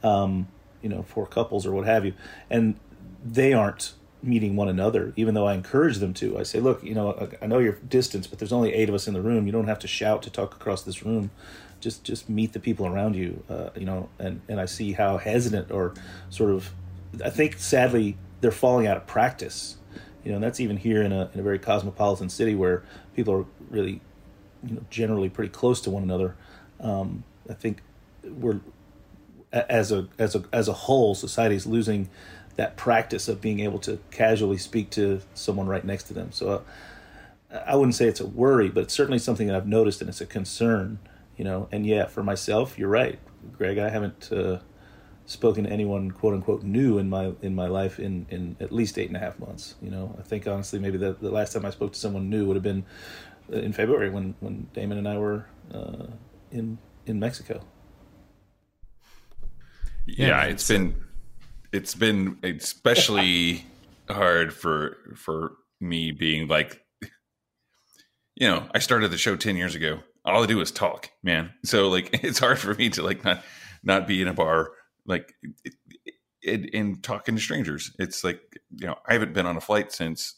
[0.03, 0.49] um,
[0.81, 2.13] you know, four couples or what have you,
[2.49, 2.75] and
[3.23, 6.37] they aren't meeting one another, even though I encourage them to.
[6.37, 9.07] I say, look, you know, I- know you're distance, but there's only eight of us
[9.07, 9.45] in the room.
[9.45, 11.31] You don't have to shout to talk across this room.
[11.79, 14.09] Just just meet the people around you, uh, you know.
[14.19, 15.93] And and I see how hesitant or
[16.29, 16.71] sort of,
[17.23, 19.77] I think sadly they're falling out of practice.
[20.23, 22.83] You know, and that's even here in a in a very cosmopolitan city where
[23.15, 24.01] people are really,
[24.63, 26.35] you know, generally pretty close to one another.
[26.81, 27.81] Um, I think
[28.23, 28.59] we're
[29.51, 32.09] as a as a as a whole society is losing
[32.59, 36.29] that practice of being able to casually speak to someone right next to them.
[36.33, 36.61] So uh,
[37.65, 40.21] i wouldn't say it's a worry but it's certainly something that i've noticed and it's
[40.21, 40.99] a concern
[41.37, 41.69] you know.
[41.71, 43.17] And yeah for myself you're right.
[43.57, 44.59] Greg i haven't uh,
[45.25, 48.99] spoken to anyone quote unquote new in my in my life in in at least
[48.99, 50.13] eight and a half months you know.
[50.19, 52.67] I think honestly maybe the, the last time i spoke to someone new would have
[52.71, 52.83] been
[53.53, 56.07] uh, in february when when damon and i were uh,
[56.51, 57.61] in in mexico.
[60.05, 60.95] Yeah, man, it's been
[61.71, 63.65] it's been especially
[64.09, 66.81] hard for for me being like
[68.35, 69.99] you know i started the show 10 years ago.
[70.25, 71.51] All i do is talk man.
[71.63, 73.43] So like it's hard for me to like not
[73.83, 74.71] not be in a bar
[75.05, 75.33] like
[76.41, 77.91] it, and talking to strangers.
[77.99, 78.41] It's like
[78.75, 80.35] you know i haven't been on a flight since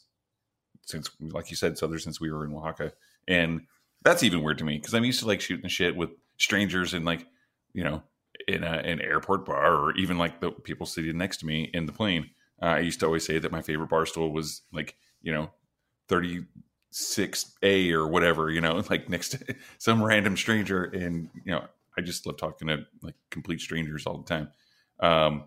[0.84, 2.92] since like you said so since we were in oaxaca.
[3.28, 3.62] And
[4.02, 7.04] that's even weird to me because i'm used to like shooting shit with strangers and
[7.04, 7.24] like
[7.72, 8.02] you know
[8.48, 11.86] in a, an airport bar or even like the people sitting next to me in
[11.86, 12.30] the plane.
[12.60, 15.50] Uh, I used to always say that my favorite bar stool was like, you know,
[16.08, 20.84] 36A or whatever, you know, like next to some random stranger.
[20.84, 21.64] And, you know,
[21.96, 24.48] I just love talking to like complete strangers all the time.
[25.00, 25.44] Um,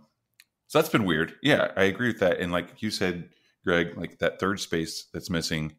[0.67, 1.35] so that's been weird.
[1.41, 2.39] Yeah, I agree with that.
[2.39, 3.29] And like you said,
[3.63, 5.75] Greg, like that third space that's missing,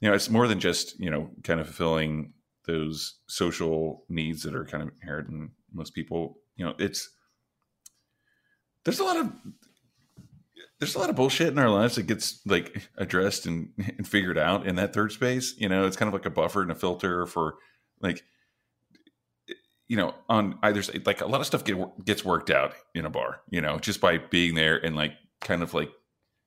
[0.00, 2.32] you know, it's more than just, you know, kind of fulfilling
[2.70, 6.38] those social needs that are kind of inherent in most people.
[6.56, 7.10] You know, it's
[8.84, 9.32] there's a lot of
[10.78, 14.38] there's a lot of bullshit in our lives that gets like addressed and, and figured
[14.38, 15.54] out in that third space.
[15.58, 17.56] You know, it's kind of like a buffer and a filter for
[18.00, 18.22] like
[19.88, 21.06] you know on either side.
[21.06, 23.40] Like a lot of stuff get, gets worked out in a bar.
[23.50, 25.90] You know, just by being there and like kind of like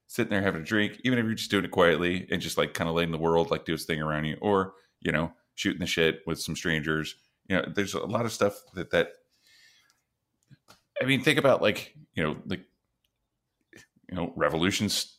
[0.07, 2.73] sitting there having a drink, even if you're just doing it quietly and just like
[2.73, 5.79] kind of letting the world like do its thing around you, or you know, shooting
[5.79, 7.15] the shit with some strangers.
[7.47, 9.13] You know, there's a lot of stuff that that.
[11.01, 12.61] I mean, think about like you know, like
[14.09, 15.17] you know, revolutions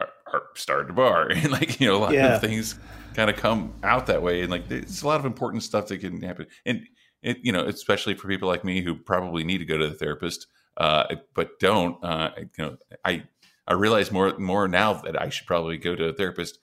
[0.00, 2.34] are, started a bar, and like you know, a lot Yeah.
[2.36, 2.78] of things
[3.14, 5.98] kind of come out that way, and like there's a lot of important stuff that
[5.98, 6.86] can happen, and
[7.22, 9.94] it you know, especially for people like me who probably need to go to the
[9.94, 12.02] therapist, uh, but don't.
[12.04, 13.24] Uh, you know, I
[13.66, 16.58] I realize more more now that I should probably go to a therapist,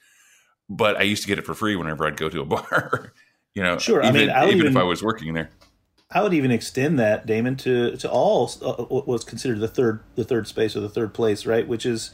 [0.77, 3.13] but I used to get it for free whenever I'd go to a bar.
[3.55, 5.51] you know, Sure, I Even, mean, I would even if I was working there.
[6.13, 10.01] I would even extend that, Damon, to to all uh, what was considered the third
[10.15, 11.67] the third space or the third place, right?
[11.67, 12.11] Which is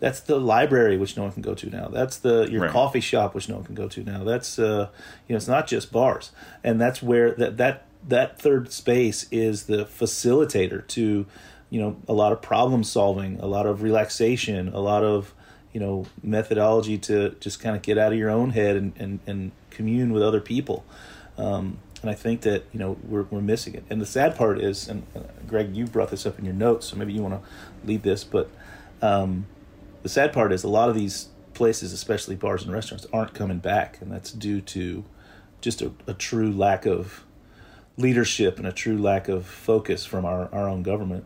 [0.00, 1.88] that's the library, which no one can go to now.
[1.88, 2.70] That's the your Right.
[2.70, 4.22] coffee shop, which no one can go to now.
[4.24, 4.88] That's uh,
[5.26, 6.30] you know, it's not just bars,
[6.62, 11.26] and that's where that that that third space is the facilitator to
[11.70, 15.34] you know a lot of problem solving, a lot of relaxation, a lot of
[15.72, 19.20] you know methodology to just kind of get out of your own head and and,
[19.26, 20.84] and commune with other people.
[21.36, 23.84] Um, and I think that you know we're, we're missing it.
[23.90, 26.86] And the sad part is, and uh, Greg, you brought this up in your notes,
[26.86, 28.24] so maybe you want to lead this.
[28.24, 28.50] But
[29.02, 29.46] um,
[30.02, 33.58] the sad part is a lot of these places, especially bars and restaurants, aren't coming
[33.58, 35.04] back, and that's due to
[35.60, 37.24] just a, a true lack of
[37.96, 41.24] leadership and a true lack of focus from our, our own government.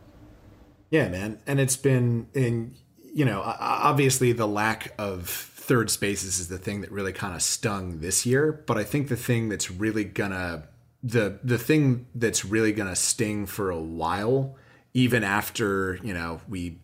[0.91, 1.39] Yeah, man.
[1.47, 2.75] And it's been in,
[3.13, 7.43] you know, obviously the lack of third spaces is the thing that really kind of
[7.43, 10.65] stung this year, but I think the thing that's really gonna
[11.03, 14.57] the the thing that's really gonna sting for a while
[14.95, 16.79] even after, you know, we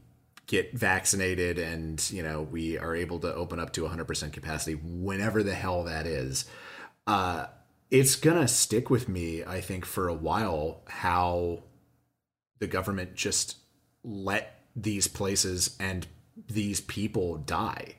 [0.47, 5.43] get vaccinated and, you know, we are able to open up to 100% capacity whenever
[5.43, 6.45] the hell that is.
[7.07, 7.47] Uh
[7.91, 11.62] it's gonna stick with me, I think, for a while how
[12.59, 13.57] the government just
[14.05, 16.07] let these places and
[16.46, 17.94] these people die.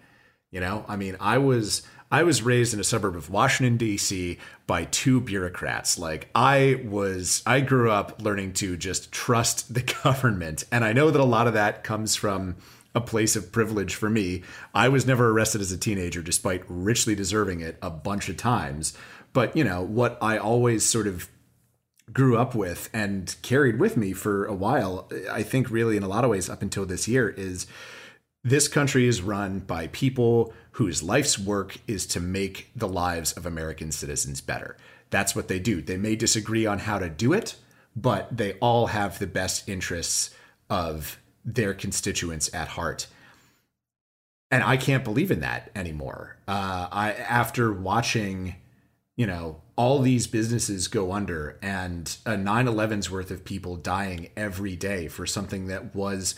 [0.52, 4.39] You know, I mean, I was I was raised in a suburb of Washington D.C.
[4.65, 5.99] by two bureaucrats.
[5.99, 11.12] Like I was I grew up learning to just trust the government, and I know
[11.12, 12.56] that a lot of that comes from
[12.95, 14.43] a place of privilege for me.
[14.73, 18.97] I was never arrested as a teenager despite richly deserving it a bunch of times.
[19.34, 21.30] But, you know, what I always sort of
[22.12, 26.08] grew up with and carried with me for a while, I think really in a
[26.08, 27.67] lot of ways up until this year is
[28.43, 33.45] this country is run by people whose life's work is to make the lives of
[33.45, 34.78] American citizens better.
[35.10, 35.82] That's what they do.
[35.82, 37.56] They may disagree on how to do it,
[37.95, 40.34] but they all have the best interests
[40.69, 43.08] of their constituents at heart.
[44.52, 46.38] And I can't believe in that anymore.
[46.47, 48.56] Uh, I after watching
[49.19, 54.78] you know, all these businesses go under and a 9-11's worth of people dying every
[54.78, 56.36] day for something that was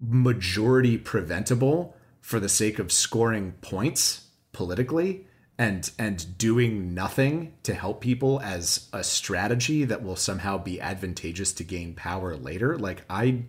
[0.00, 5.26] majority preventable for the sake of scoring points politically
[5.58, 11.52] and and doing nothing to help people as a strategy that will somehow be advantageous
[11.52, 12.78] to gain power later.
[12.78, 13.44] Like i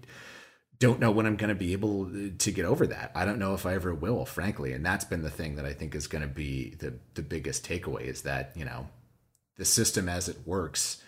[0.79, 3.11] don't know when i'm going to be able to get over that.
[3.15, 5.71] I don't know if i ever will frankly and that's been the thing that i
[5.71, 8.89] think is going to be the the biggest takeaway is that you know
[9.57, 11.01] the system as it works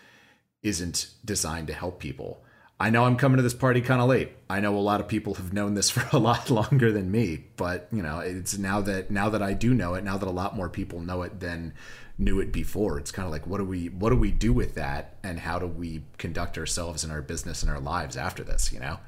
[0.61, 2.45] isn't designed to help people
[2.79, 4.31] I know I'm coming to this party kind of late.
[4.49, 7.45] I know a lot of people have known this for a lot longer than me,
[7.55, 10.31] but you know, it's now that now that I do know it, now that a
[10.31, 11.73] lot more people know it than
[12.17, 12.99] knew it before.
[12.99, 15.59] It's kind of like what do we what do we do with that and how
[15.59, 18.99] do we conduct ourselves in our business and our lives after this, you know?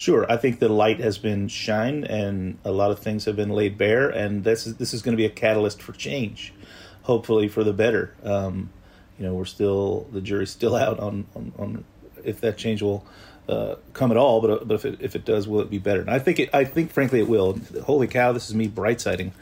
[0.00, 3.50] Sure, I think the light has been shined and a lot of things have been
[3.50, 6.52] laid bare, and this is this is going to be a catalyst for change,
[7.02, 8.14] hopefully for the better.
[8.22, 8.70] Um,
[9.18, 11.84] you know, we're still the jury's still out on on, on
[12.24, 13.04] if that change will
[13.48, 16.00] uh, come at all, but but if it, if it does, will it be better?
[16.00, 17.58] And I think it, I think frankly it will.
[17.84, 19.32] Holy cow, this is me bright siding.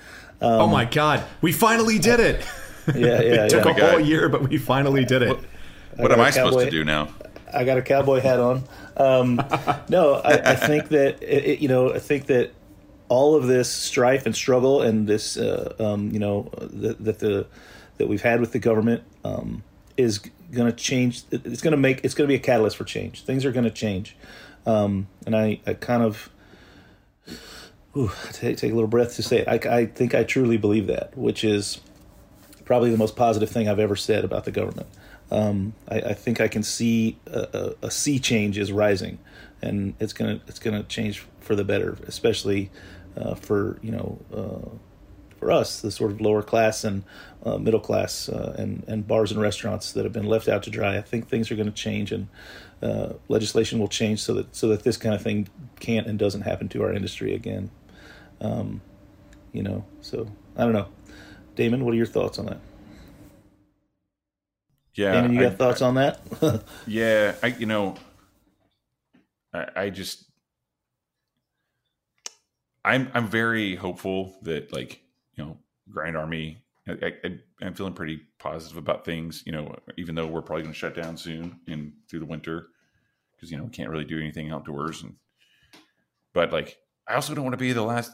[0.40, 2.46] oh my god, we finally did it.
[2.94, 3.84] Yeah, yeah, it took yeah.
[3.84, 5.38] a whole year, but we finally did it.
[5.96, 7.09] What got am a I supposed to do now?
[7.54, 8.64] I got a cowboy hat on.
[8.96, 9.36] Um,
[9.88, 12.52] no, I, I think that it, it- you know, I think that
[13.09, 17.46] all of this strife and struggle and this, uh, um, you know, that, that the
[17.98, 19.62] that we've had with the government um,
[19.98, 20.20] is
[20.55, 21.22] going to change.
[21.30, 22.05] It's going to make.
[22.05, 23.24] It's going to be a catalyst for change.
[23.24, 24.16] Things are going to change,
[24.66, 26.30] um, and I, I kind of.
[27.94, 29.48] Ooh, take, take a little breath to say it.
[29.48, 31.78] I, I think I truly believe that, which is
[32.64, 34.86] probably the most positive thing I've ever said about the government.
[35.30, 39.18] Um, I, I, think I can see a, a, a, sea change is rising,
[39.61, 42.70] and it's gonna it's gonna change for the better, especially
[43.16, 44.68] uh, for you know uh,
[45.38, 47.03] for us, the sort of lower class and
[47.45, 50.70] uh, middle class uh, and and bars and restaurants that have been left out to
[50.70, 50.97] dry.
[50.97, 52.28] I think things are going to change, and
[52.82, 55.49] uh, legislation will change so that so that this kind of thing
[55.80, 57.70] can't and doesn't happen to our industry again.
[58.40, 58.80] Um,
[59.53, 60.88] you know, so I don't know.
[61.55, 62.61] Damon, what are your thoughts on that?
[64.95, 66.64] Yeah, Damon, you got I, thoughts I, on that?
[66.86, 67.97] yeah, I you know,
[69.53, 70.24] I, I just
[72.84, 75.01] I'm I'm very hopeful that like
[75.34, 75.59] you know
[75.90, 76.61] Grand Army.
[76.88, 77.12] I,
[77.60, 79.42] am feeling pretty positive about things.
[79.46, 82.68] You know, even though we're probably going to shut down soon and through the winter
[83.36, 85.02] because you know we can't really do anything outdoors.
[85.02, 85.14] And
[86.32, 86.78] but like
[87.08, 88.12] I also don't want to be the last.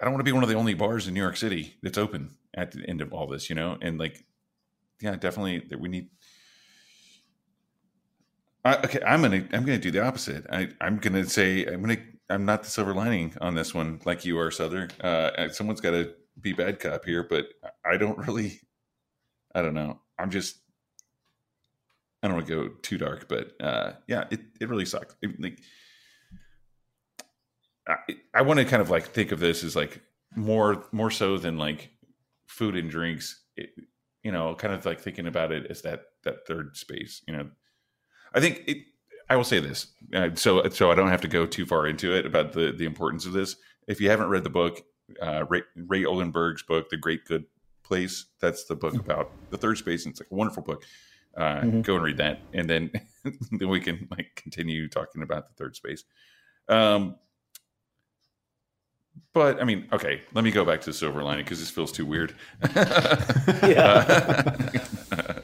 [0.00, 1.98] I don't want to be one of the only bars in New York City that's
[1.98, 3.48] open at the end of all this.
[3.48, 4.24] You know, and like
[5.00, 6.08] yeah, definitely that we need.
[8.64, 10.46] I, okay, I'm gonna I'm gonna do the opposite.
[10.52, 11.98] I I'm gonna say I'm gonna
[12.30, 14.90] I'm not the silver lining on this one like you are, Sother.
[15.02, 17.46] Uh, someone's got to be bad cop here, but
[17.84, 18.60] I don't really.
[19.54, 20.00] I don't know.
[20.18, 20.56] I'm just.
[22.22, 25.14] I don't want to go too dark, but uh, yeah, it, it really sucks.
[25.22, 25.60] It, like,
[27.86, 27.96] I,
[28.34, 30.02] I want to kind of like think of this as like
[30.34, 31.90] more more so than like
[32.46, 33.40] food and drinks.
[33.56, 33.70] It,
[34.22, 37.22] you know, kind of like thinking about it as that that third space.
[37.26, 37.50] You know,
[38.34, 38.78] I think it.
[39.30, 42.14] I will say this, uh, so so I don't have to go too far into
[42.14, 43.56] it about the the importance of this.
[43.86, 44.82] If you haven't read the book,
[45.20, 47.44] uh, Ray, Ray Oldenburg's book, The Great Good
[47.82, 49.10] Place, that's the book mm-hmm.
[49.10, 50.84] about the third space, and it's like a wonderful book.
[51.36, 51.80] Uh, mm-hmm.
[51.82, 52.90] Go and read that, and then
[53.52, 56.04] then we can like continue talking about the third space.
[56.68, 57.16] Um,
[59.32, 61.92] but I mean, okay, let me go back to the silver lining because this feels
[61.92, 62.34] too weird.
[62.74, 64.58] yeah.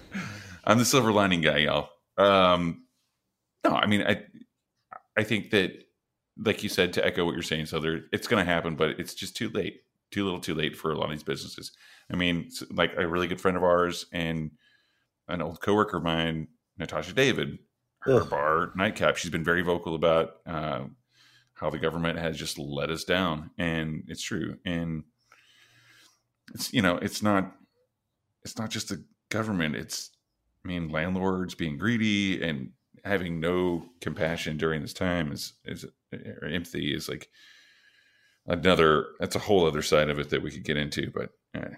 [0.65, 1.91] I'm the silver lining guy, y'all.
[2.17, 2.85] Um,
[3.65, 4.23] no, I mean, I
[5.17, 5.84] I think that,
[6.39, 8.99] like you said, to echo what you're saying, so there, it's going to happen, but
[8.99, 11.73] it's just too late, too little, too late for a lot of these businesses.
[12.11, 14.51] I mean, like a really good friend of ours and
[15.29, 17.59] an old coworker of mine, Natasha David,
[18.01, 18.31] her Ugh.
[18.31, 19.17] bar nightcap.
[19.17, 20.85] She's been very vocal about uh,
[21.55, 24.59] how the government has just let us down, and it's true.
[24.65, 25.05] And
[26.53, 27.55] it's you know, it's not,
[28.43, 29.77] it's not just the government.
[29.77, 30.11] It's
[30.65, 32.71] I mean, landlords being greedy and
[33.05, 37.29] having no compassion during this time is is or empathy is like
[38.47, 39.07] another.
[39.21, 41.11] That's a whole other side of it that we could get into.
[41.11, 41.75] But eh.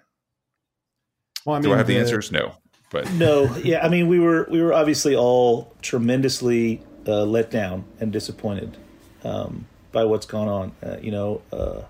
[1.45, 2.33] well, I mean, do I have the, the answers?
[2.33, 2.55] No,
[2.91, 3.55] but no.
[3.57, 8.77] Yeah, I mean, we were we were obviously all tremendously uh, let down and disappointed
[9.25, 10.73] um, by what's gone on.
[10.83, 11.83] Uh, you know, uh,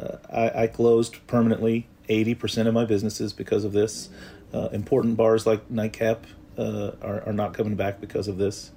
[0.00, 4.08] uh I, I, closed permanently eighty percent of my businesses because of this.
[4.52, 6.24] Uh, important bars like Nightcap
[6.58, 8.72] uh, are, are not coming back because of this.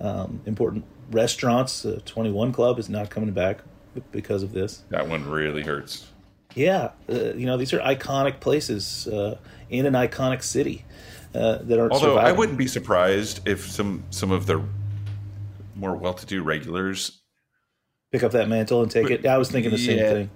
[0.00, 3.60] Um, important restaurants, uh, 21 Club is not coming back
[4.12, 4.84] because of this.
[4.90, 6.06] That one really hurts.
[6.54, 9.38] Yeah, uh, you know these are iconic places uh,
[9.70, 10.84] in an iconic city
[11.34, 11.90] uh, that are.
[11.90, 12.26] Although surviving.
[12.26, 14.62] I wouldn't be surprised if some some of the
[15.74, 17.20] more well-to-do regulars
[18.10, 19.26] pick up that mantle and take but, it.
[19.26, 20.30] I was thinking the same thing.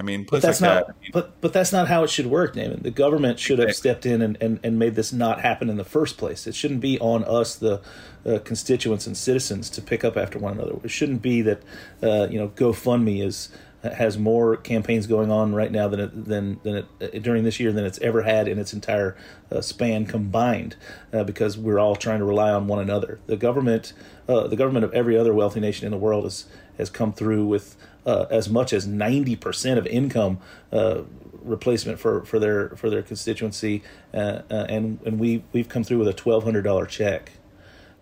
[0.00, 0.86] I mean, but that's like not.
[0.86, 2.80] That, I mean, but but that's not how it should work, Damon.
[2.82, 5.84] The government should have stepped in and, and, and made this not happen in the
[5.84, 6.46] first place.
[6.46, 7.82] It shouldn't be on us, the
[8.24, 10.76] uh, constituents and citizens, to pick up after one another.
[10.82, 11.62] It shouldn't be that
[12.02, 13.50] uh, you know GoFundMe is
[13.82, 17.60] has more campaigns going on right now than it, than than it, uh, during this
[17.60, 19.18] year than it's ever had in its entire
[19.52, 20.76] uh, span combined,
[21.12, 23.20] uh, because we're all trying to rely on one another.
[23.26, 23.92] The government,
[24.28, 26.46] uh, the government of every other wealthy nation in the world has
[26.78, 27.76] has come through with
[28.06, 30.38] uh, as much as 90% of income
[30.72, 31.02] uh,
[31.42, 33.82] replacement for, for their for their constituency,
[34.12, 37.32] uh, uh and and we we've come through with a twelve hundred dollar check.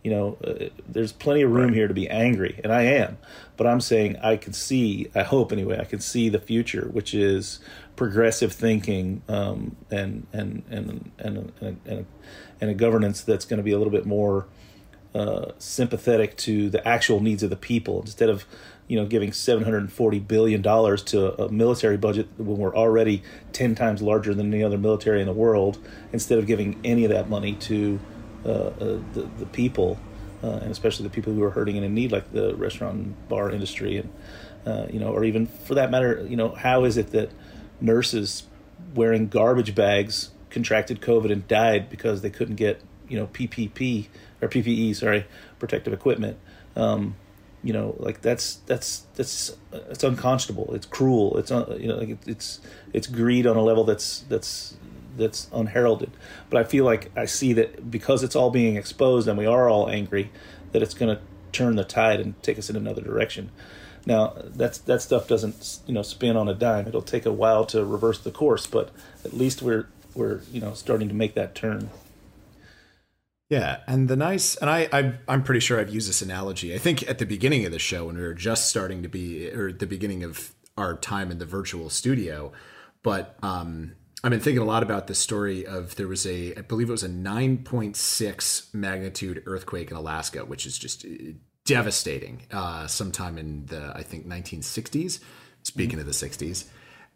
[0.02, 1.74] You know, uh, there's plenty of room right.
[1.74, 3.18] here to be angry, and I am.
[3.56, 7.12] But I'm saying I can see, I hope anyway, I can see the future, which
[7.12, 7.58] is
[7.96, 12.06] progressive thinking um, and, and, and, and, and, and,
[12.60, 14.46] and a governance that's going to be a little bit more
[15.16, 18.44] uh, sympathetic to the actual needs of the people instead of
[18.88, 23.22] you know giving 740 billion dollars to a military budget when we're already
[23.52, 25.78] 10 times larger than any other military in the world
[26.12, 28.00] instead of giving any of that money to
[28.44, 28.72] uh, uh,
[29.12, 29.98] the, the people
[30.42, 33.28] uh, and especially the people who are hurting and in need like the restaurant and
[33.28, 34.12] bar industry and
[34.66, 37.30] uh, you know or even for that matter you know how is it that
[37.80, 38.44] nurses
[38.94, 44.06] wearing garbage bags contracted covid and died because they couldn't get you know PPP
[44.40, 45.26] or PPE sorry
[45.58, 46.38] protective equipment?
[46.76, 47.16] Um,
[47.62, 52.16] you know like that's that's that's it's unconscionable it's cruel it's uh, you know like
[52.26, 52.60] it's
[52.92, 54.76] it's greed on a level that's that's
[55.18, 56.10] that's unheralded.
[56.48, 59.68] But I feel like I see that because it's all being exposed and we are
[59.68, 60.30] all angry,
[60.72, 63.50] that it's going to turn the tide and take us in another direction.
[64.06, 66.86] Now that's that stuff doesn't you know spin on a dime.
[66.86, 68.90] It'll take a while to reverse the course, but
[69.24, 71.90] at least we're we're you know starting to make that turn.
[73.48, 76.74] Yeah, and the nice, and I, I, I'm pretty sure I've used this analogy.
[76.74, 79.50] I think at the beginning of the show when we were just starting to be,
[79.50, 82.52] or at the beginning of our time in the virtual studio,
[83.02, 83.92] but um,
[84.22, 86.92] I've been thinking a lot about the story of there was a, I believe it
[86.92, 91.08] was a 9.6 magnitude earthquake in Alaska, which is just uh,
[91.64, 92.42] devastating.
[92.50, 95.20] Uh, sometime in the, I think 1960s.
[95.62, 96.08] Speaking mm-hmm.
[96.08, 96.66] of the 60s,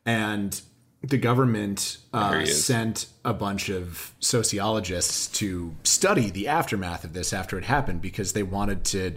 [0.05, 0.61] and
[1.03, 7.59] the government uh, sent a bunch of sociologists to study the aftermath of this after
[7.59, 9.12] it happened because they wanted to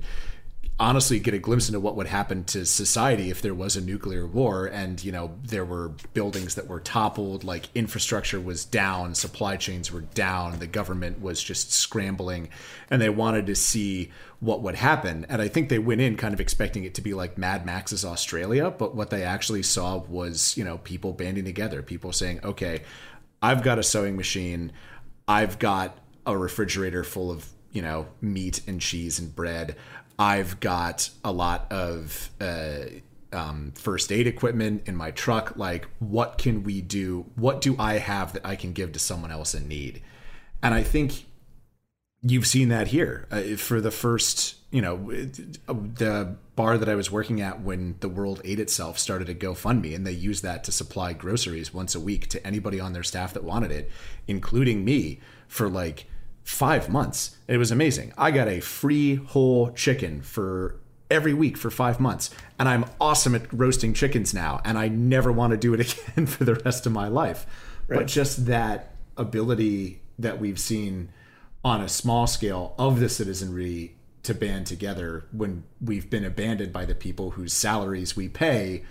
[0.78, 4.28] honestly get a glimpse into what would happen to society if there was a nuclear
[4.28, 9.55] war and you know there were buildings that were toppled like infrastructure was down supply
[9.55, 12.49] chains were down the government was just scrambling
[12.89, 14.11] and they wanted to see
[14.41, 15.26] what would happen.
[15.30, 18.03] And i think they went in kind of expecting it to be like mad max's
[18.03, 22.82] australia but what they actually saw was you know people banding together people saying okay
[23.41, 24.73] i've got a sewing machine
[25.26, 29.76] i've got a refrigerator full of you know meat and cheese and bread
[30.18, 32.86] I've got a lot of uh,
[33.34, 35.57] um, first aid equipment in my truck.
[35.57, 37.26] Like, what can we do?
[37.36, 40.01] What do I have that I can give to someone else in need?
[40.63, 41.26] And I think
[42.22, 45.11] you've seen that here uh, for the first, you know,
[45.68, 49.93] the bar that I was working at when the World Ate Itself started a GoFundMe,
[49.93, 53.34] and they used that to supply groceries once a week to anybody on their staff
[53.34, 53.91] that wanted it,
[54.28, 56.07] including me, for like
[56.46, 57.36] five months.
[57.48, 58.14] It was amazing.
[58.18, 60.80] I got a free whole chicken for
[61.10, 62.30] every week for five months.
[62.58, 64.62] And I'm awesome at roasting chickens now.
[64.64, 67.46] And I never want to do it again for the rest of my life.
[67.88, 67.98] Right.
[67.98, 71.10] But just that ability that we've seen
[71.64, 76.86] on a small scale of the citizenry to band together when we've been abandoned by
[76.86, 78.84] the people whose salaries we pay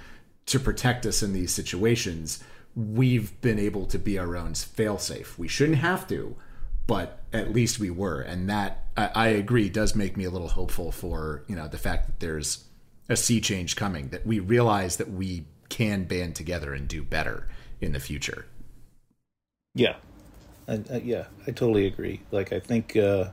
[0.47, 2.43] to protect us in these situations,
[2.75, 5.39] we've been able to be our own failsafe.
[5.39, 6.37] We shouldn't have to,
[6.87, 10.49] but at least we were, and that I, I agree does make me a little
[10.49, 12.65] hopeful for you know the fact that there's
[13.09, 17.49] a sea change coming that we realize that we can band together and do better
[17.81, 18.47] in the future.
[19.75, 19.97] Yeah,
[20.69, 22.21] I, I, yeah, I totally agree.
[22.31, 23.31] Like I think uh,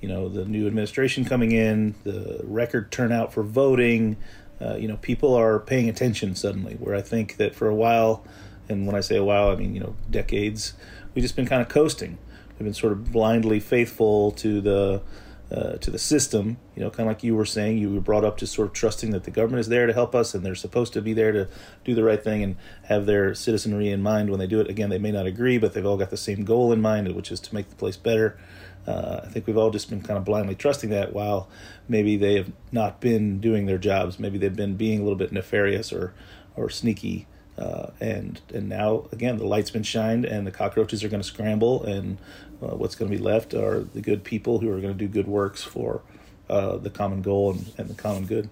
[0.00, 4.16] you know the new administration coming in, the record turnout for voting.
[4.60, 6.74] Uh, you know, people are paying attention suddenly.
[6.74, 8.24] Where I think that for a while,
[8.68, 10.74] and when I say a while, I mean you know decades,
[11.14, 12.18] we've just been kind of coasting
[12.58, 15.02] have been sort of blindly faithful to the
[15.50, 16.58] uh, to the system.
[16.76, 18.74] You know, kind of like you were saying, you were brought up to sort of
[18.74, 21.32] trusting that the government is there to help us and they're supposed to be there
[21.32, 21.48] to
[21.84, 24.68] do the right thing and have their citizenry in mind when they do it.
[24.68, 27.32] Again, they may not agree, but they've all got the same goal in mind, which
[27.32, 28.38] is to make the place better.
[28.86, 31.48] Uh, I think we've all just been kind of blindly trusting that while
[31.88, 34.18] maybe they have not been doing their jobs.
[34.18, 36.14] Maybe they've been being a little bit nefarious or,
[36.56, 37.26] or sneaky.
[37.58, 41.26] Uh, and and now again the light's been shined and the cockroaches are going to
[41.26, 42.16] scramble and
[42.62, 45.08] uh, what's going to be left are the good people who are going to do
[45.08, 46.02] good works for
[46.48, 48.48] uh, the common goal and, and, the common good.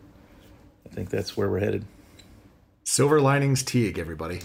[0.84, 1.84] I think that's where we're headed.
[2.84, 4.40] Silver linings Teague, everybody.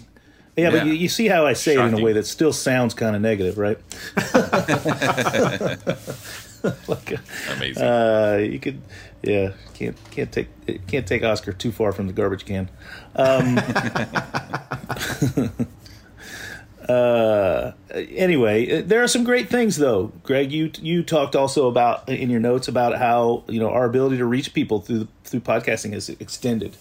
[0.56, 0.70] Yeah, yeah.
[0.72, 1.94] but you, you, see how I say Shocking.
[1.94, 3.78] it in a way that still sounds kind of negative, right?
[6.88, 7.20] like a,
[7.54, 7.84] Amazing.
[7.84, 8.82] Uh, you could,
[9.24, 12.70] yeah, can't can't take can't take Oscar too far from the garbage can.
[13.16, 13.60] Um,
[16.92, 20.08] uh, anyway, uh, there are some great things though.
[20.24, 24.18] Greg, you you talked also about in your notes about how you know our ability
[24.18, 26.76] to reach people through through podcasting is extended,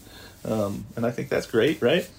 [0.45, 2.11] um, and I think that's great, right?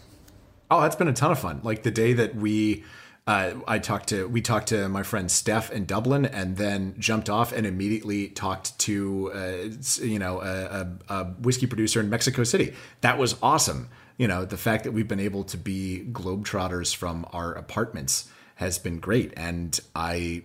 [0.70, 1.62] Oh, that's been a ton of fun.
[1.64, 2.84] Like the day that we.
[3.28, 7.30] Uh, I talked to we talked to my friend Steph in Dublin, and then jumped
[7.30, 12.44] off and immediately talked to uh, you know a, a, a whiskey producer in Mexico
[12.44, 12.74] City.
[13.02, 13.90] That was awesome
[14.22, 18.78] you know, the fact that we've been able to be globetrotters from our apartments has
[18.78, 19.34] been great.
[19.36, 20.44] And I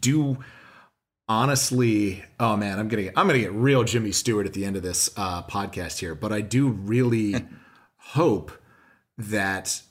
[0.00, 0.38] do
[1.28, 4.74] honestly, oh man, I'm gonna get, I'm gonna get real Jimmy Stewart at the end
[4.74, 7.36] of this uh, podcast here, but I do really
[7.96, 8.50] hope
[9.16, 9.82] that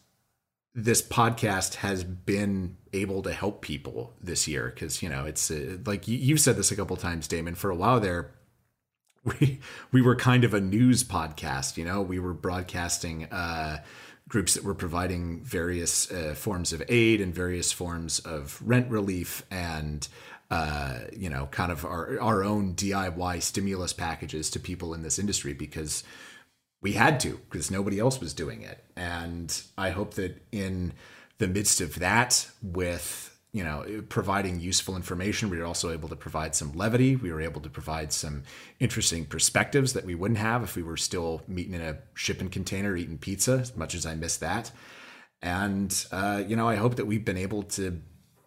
[0.75, 5.77] this podcast has been able to help people this year because you know it's uh,
[5.85, 7.55] like you, you've said this a couple times, Damon.
[7.55, 8.31] For a while there,
[9.39, 9.59] we
[9.91, 12.01] we were kind of a news podcast you know?
[12.01, 13.83] We were broadcasting uh,
[14.27, 19.43] groups that were providing various uh, forms of aid and various forms of rent relief
[19.51, 20.07] and
[20.49, 25.19] uh, you know kind of our our own DIY stimulus packages to people in this
[25.19, 26.03] industry because
[26.81, 28.83] we had to because nobody else was doing it.
[28.95, 30.93] And i hope that in
[31.37, 36.15] the midst of that, with you know providing useful information, we were also able to
[36.15, 37.15] provide some levity.
[37.15, 38.43] We were able to provide some
[38.79, 42.95] interesting perspectives that we wouldn't have if we were still meeting in a shipping container
[42.95, 43.53] eating pizza.
[43.53, 44.71] As much as I miss that,
[45.41, 48.01] and uh, you know, I hope that we've been able to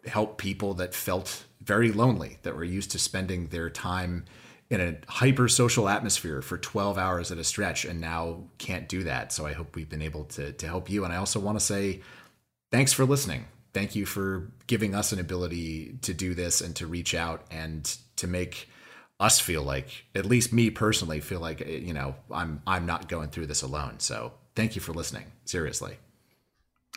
[0.06, 4.24] help people that felt very lonely, that were used to spending their time
[4.70, 9.04] in a hyper social atmosphere for 12 hours at a stretch and now can't do
[9.04, 9.32] that.
[9.32, 11.04] So I hope we've been able to, to help you.
[11.04, 12.02] And I also want to say
[12.70, 13.46] thanks for listening.
[13.74, 17.84] Thank you for giving us an ability to do this and to reach out and
[18.16, 18.68] to make
[19.20, 23.28] us feel like, at least me personally, feel like, you know, I'm, I'm not going
[23.28, 23.98] through this alone.
[23.98, 25.24] So thank you for listening.
[25.44, 25.96] Seriously.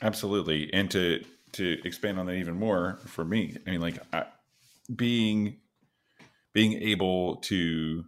[0.01, 0.71] Absolutely.
[0.71, 1.23] And to,
[1.53, 4.25] to expand on that even more for me, I mean, like I,
[4.93, 5.57] being
[6.53, 8.05] being able to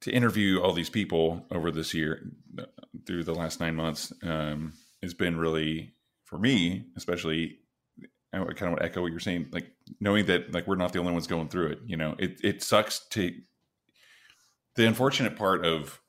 [0.00, 2.32] to interview all these people over this year
[3.06, 5.94] through the last nine months um, has been really
[6.32, 7.58] for me especially
[8.32, 9.66] i kind of want to echo what you're saying like
[10.00, 12.62] knowing that like we're not the only ones going through it you know it, it
[12.62, 13.30] sucks to
[14.76, 16.00] the unfortunate part of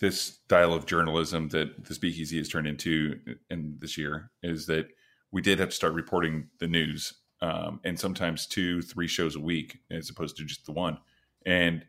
[0.00, 4.88] this style of journalism that the speakeasy has turned into in this year is that
[5.32, 9.40] we did have to start reporting the news um, and sometimes two, three shows a
[9.40, 10.98] week as opposed to just the one.
[11.44, 11.84] And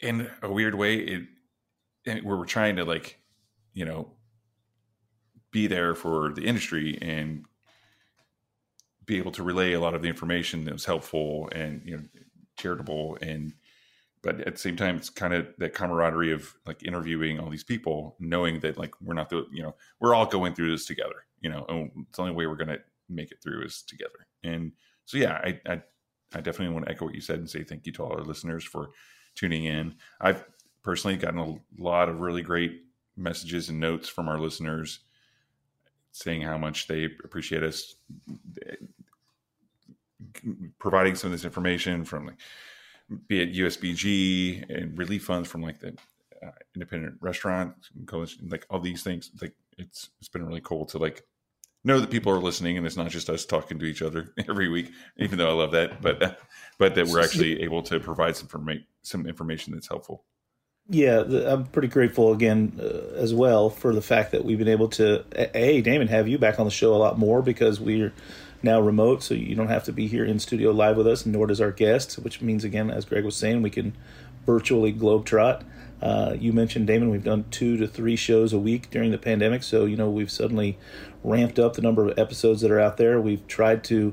[0.00, 1.22] in a weird way, it,
[2.04, 3.18] it we're trying to like,
[3.74, 4.10] you know,
[5.52, 7.44] be there for the industry and
[9.04, 12.02] be able to relay a lot of the information that was helpful and you know
[12.56, 13.52] charitable and
[14.22, 17.64] but at the same time it's kind of that camaraderie of like interviewing all these
[17.64, 21.26] people knowing that like we're not the you know we're all going through this together
[21.40, 22.80] you know and it's the only way we're going to
[23.14, 24.26] make it through is together.
[24.42, 24.72] And
[25.04, 25.82] so, yeah, I, I,
[26.34, 28.24] I definitely want to echo what you said and say thank you to all our
[28.24, 28.90] listeners for
[29.34, 29.94] tuning in.
[30.20, 30.44] I've
[30.82, 32.82] personally gotten a lot of really great
[33.16, 35.00] messages and notes from our listeners
[36.12, 37.96] saying how much they appreciate us
[40.78, 42.38] providing some of this information from like
[43.26, 45.94] be it USBG and relief funds from like the
[46.42, 47.74] uh, independent restaurant
[48.06, 49.30] coalition, like all these things.
[49.40, 51.24] Like it's it's been really cool to like
[51.84, 54.68] know that people are listening and it's not just us talking to each other every
[54.68, 56.34] week even though i love that but uh,
[56.78, 58.48] but that we're actually able to provide some
[59.02, 60.24] some information that's helpful
[60.88, 64.88] yeah i'm pretty grateful again uh, as well for the fact that we've been able
[64.88, 65.24] to
[65.54, 68.12] a damon have you back on the show a lot more because we're
[68.62, 71.46] now remote so you don't have to be here in studio live with us nor
[71.46, 73.96] does our guests which means again as greg was saying we can
[74.44, 75.62] virtually globetrot
[76.02, 77.10] uh, you mentioned Damon.
[77.10, 80.32] We've done two to three shows a week during the pandemic, so you know we've
[80.32, 80.76] suddenly
[81.22, 83.20] ramped up the number of episodes that are out there.
[83.20, 84.12] We've tried to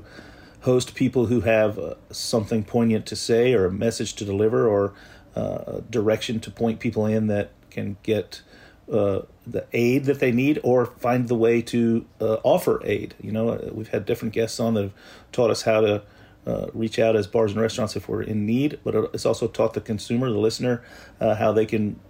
[0.60, 4.94] host people who have uh, something poignant to say or a message to deliver or
[5.34, 8.42] uh, direction to point people in that can get
[8.90, 13.14] uh, the aid that they need or find the way to uh, offer aid.
[13.20, 14.94] You know, uh, we've had different guests on that have
[15.32, 16.02] taught us how to
[16.46, 19.74] uh, reach out as bars and restaurants if we're in need, but it's also taught
[19.74, 20.82] the consumer, the listener,
[21.20, 22.00] how they can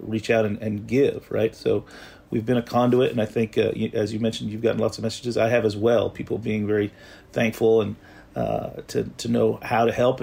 [0.00, 1.54] reach out and, and, give, right?
[1.54, 1.84] So
[2.30, 5.04] we've been a conduit, and I think, uh, as you mentioned, you've gotten lots of
[5.04, 5.36] messages.
[5.36, 6.92] I have as well, people being very
[7.32, 7.96] thankful and
[8.36, 10.20] uh, to, to know how to help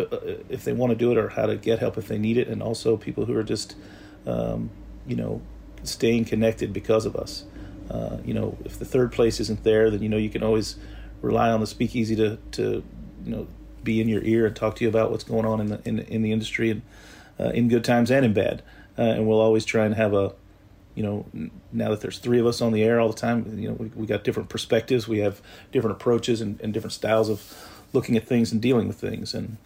[0.49, 2.47] if they want to do it or how to get help if they need it,
[2.47, 3.75] and also people who are just,
[4.25, 4.69] um,
[5.05, 5.41] you know,
[5.83, 7.45] staying connected because of us.
[8.25, 10.77] you know, if the third place isn't there, then, you know, you can always
[11.21, 12.83] rely on the speakeasy to, to
[13.25, 13.47] you know
[13.83, 15.99] be in your ear and talk to you about what's going on in the in,
[15.99, 16.81] in the industry and
[17.39, 18.61] uh, in good times and in bad.
[18.97, 20.33] Uh, and we'll always try and have a,
[20.95, 21.25] you know,
[21.71, 23.87] now that there's three of us on the air all the time, you know, we,
[23.89, 25.39] we got different perspectives, we have
[25.71, 29.33] different approaches and, and different styles of looking at things and dealing with things.
[29.33, 29.57] And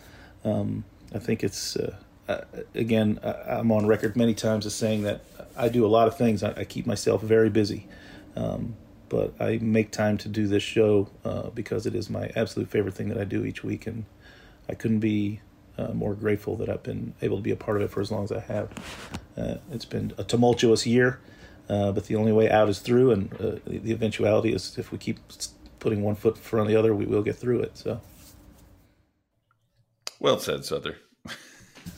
[0.45, 1.95] um, I think it's, uh,
[2.29, 2.41] uh
[2.73, 5.21] again, I'm on record many times as saying that
[5.57, 6.43] I do a lot of things.
[6.43, 7.87] I, I keep myself very busy.
[8.35, 8.75] Um,
[9.09, 12.93] but I make time to do this show uh, because it is my absolute favorite
[12.93, 14.05] thing that I do each week, and
[14.69, 15.41] I couldn't be
[15.77, 18.09] uh, more grateful that I've been able to be a part of it for as
[18.09, 18.69] long as I have.
[19.37, 21.19] Uh, it's been a tumultuous year,
[21.67, 24.93] uh, but the only way out is through, and uh, the, the eventuality is if
[24.93, 25.19] we keep
[25.79, 27.77] putting one foot in front of the other, we will get through it.
[27.77, 27.99] So,
[30.21, 30.95] well said, Sother.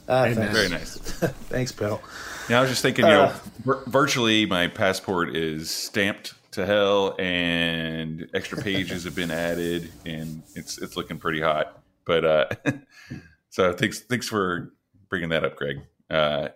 [0.07, 0.97] Ah, Very nice.
[1.49, 2.01] thanks, pal.
[2.49, 3.33] Yeah, I was just thinking, you know,
[3.67, 10.43] uh, virtually my passport is stamped to hell, and extra pages have been added, and
[10.55, 11.81] it's it's looking pretty hot.
[12.05, 12.45] But uh,
[13.49, 14.73] so thanks thanks for
[15.09, 15.81] bringing that up, Greg.
[16.09, 16.49] Uh,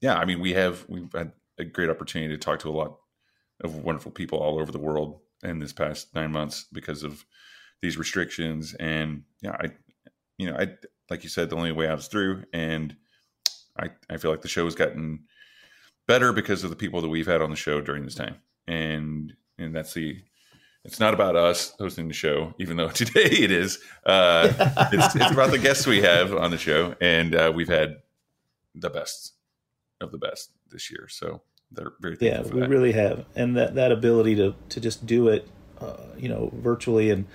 [0.00, 2.98] yeah, I mean we have we've had a great opportunity to talk to a lot
[3.60, 7.24] of wonderful people all over the world in this past nine months because of
[7.82, 9.70] these restrictions, and yeah, I
[10.38, 10.68] you know I
[11.10, 12.96] like you said the only way out is through, and
[13.78, 15.24] I I feel like the show has gotten
[16.06, 18.36] better because of the people that we've had on the show during this time
[18.68, 20.22] and and that's the.
[20.84, 23.78] It's not about us hosting the show, even though today it is.
[24.06, 24.50] Uh,
[24.92, 27.96] it's, it's about the guests we have on the show, and uh, we've had
[28.74, 29.34] the best
[30.00, 31.06] of the best this year.
[31.10, 32.70] So they're very Yeah, for we that.
[32.70, 35.48] really have, and that that ability to to just do it,
[35.80, 37.26] uh, you know, virtually, and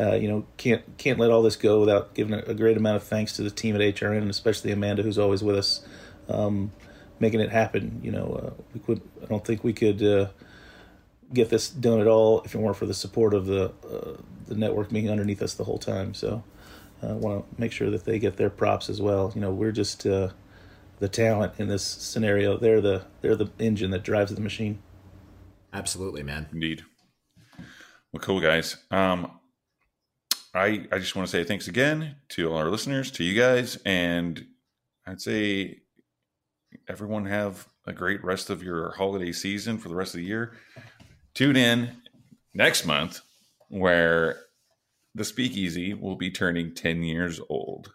[0.00, 2.96] uh, you know, can't can't let all this go without giving a, a great amount
[2.96, 5.86] of thanks to the team at HRN, and especially Amanda, who's always with us,
[6.28, 6.72] um,
[7.20, 8.00] making it happen.
[8.02, 10.28] You know, uh, we could, I don't think we could uh,
[11.32, 14.54] get this done at all if it weren't for the support of the uh, the
[14.54, 16.14] network being underneath us the whole time.
[16.14, 16.42] So,
[17.02, 19.32] I want to make sure that they get their props as well.
[19.34, 20.06] You know, we're just.
[20.06, 20.30] Uh,
[20.98, 22.56] the talent in this scenario.
[22.56, 24.80] They're the they're the engine that drives the machine.
[25.72, 26.48] Absolutely, man.
[26.52, 26.84] Indeed.
[28.12, 28.76] Well, cool guys.
[28.90, 29.37] Um,
[30.54, 33.78] I I just want to say thanks again to all our listeners, to you guys,
[33.84, 34.44] and
[35.06, 35.80] I'd say
[36.88, 40.52] everyone have a great rest of your holiday season for the rest of the year.
[41.34, 41.90] Tune in
[42.54, 43.20] next month
[43.68, 44.38] where
[45.14, 47.92] the Speakeasy will be turning ten years old.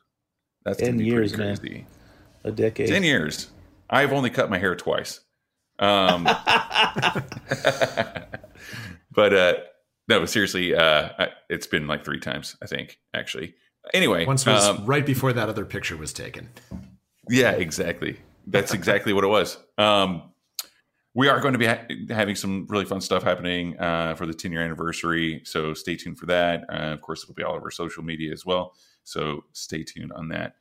[0.64, 1.58] That's 10 gonna years, man.
[1.58, 1.86] crazy.
[2.46, 2.88] A decade.
[2.88, 3.50] 10 years.
[3.90, 5.20] I've only cut my hair twice.
[5.80, 6.24] Um,
[9.12, 9.56] but uh,
[10.08, 13.56] no, seriously, uh, I- it's been like three times, I think, actually.
[13.94, 16.50] Anyway, Once was um, right before that other picture was taken.
[17.30, 18.18] yeah, exactly.
[18.48, 19.58] That's exactly what it was.
[19.78, 20.32] Um,
[21.16, 24.34] we are going to be ha- having some really fun stuff happening uh, for the
[24.34, 25.42] 10 year anniversary.
[25.44, 26.64] So stay tuned for that.
[26.70, 28.74] Uh, of course, it'll be all over social media as well.
[29.04, 30.56] So stay tuned on that.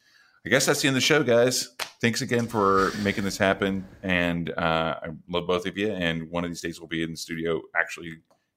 [0.45, 1.69] I guess that's the end of the show, guys.
[2.01, 3.87] Thanks again for making this happen.
[4.03, 5.93] And uh, I love both of you.
[5.93, 8.15] And one of these days we'll be in the studio, actually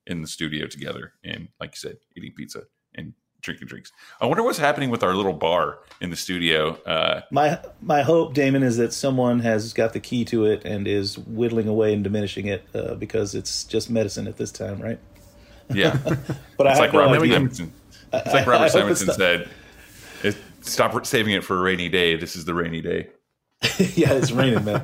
[0.07, 1.13] in the studio together.
[1.23, 2.63] And like you said, eating pizza
[2.95, 3.91] and drinking drinks.
[4.19, 6.75] I wonder what's happening with our little bar in the studio.
[6.83, 10.87] Uh, My my hope, Damon, is that someone has got the key to it and
[10.87, 14.99] is whittling away and diminishing it uh, because it's just medicine at this time, right?
[15.73, 15.97] yeah.
[16.57, 17.33] But I It's have like no Robert idea.
[17.35, 17.73] Simonson.
[18.13, 19.49] It's like Robert Simonson said.
[20.23, 22.15] It, stop saving it for a rainy day.
[22.15, 23.09] This is the rainy day.
[23.95, 24.83] yeah, it's raining, man.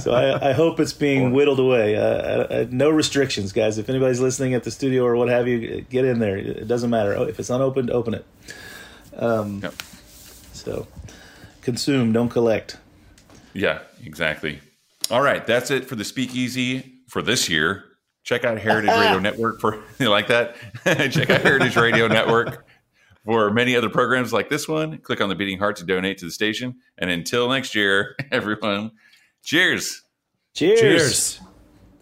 [0.00, 1.96] So I, I hope it's being whittled away.
[1.96, 3.78] Uh, I, I, no restrictions, guys.
[3.78, 6.36] If anybody's listening at the studio or what have you, get in there.
[6.36, 7.14] It doesn't matter.
[7.16, 8.26] Oh, If it's unopened, open it.
[9.16, 9.74] Um, Yep.
[10.52, 10.86] So
[11.62, 12.76] consume, don't collect.
[13.54, 14.60] Yeah, exactly.
[15.10, 17.84] All right, that's it for the Speakeasy for this year.
[18.22, 20.54] Check out Heritage Radio Network for you like that.
[20.84, 22.66] Check out Heritage Radio Network
[23.24, 24.98] for many other programs like this one.
[24.98, 26.76] Click on the beating heart to donate to the station.
[26.98, 28.92] And until next year, everyone,
[29.42, 30.02] cheers.
[30.54, 30.80] Cheers.
[30.80, 31.40] Cheers.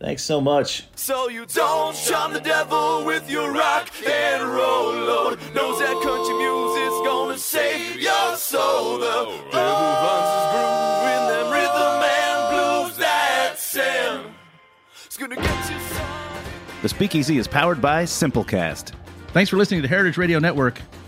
[0.01, 0.85] Thanks so much.
[0.95, 5.39] So you don't charm the devil with your rock and roll load.
[5.55, 8.99] Knows that country music's gonna save your soul.
[8.99, 14.35] The devil runs his groove in them rhythm and blues that sound.
[15.05, 16.07] It's gonna get you some.
[16.83, 18.93] The Speakeasy is powered by Simplecast.
[19.33, 20.81] Thanks for listening to Heritage Radio Network,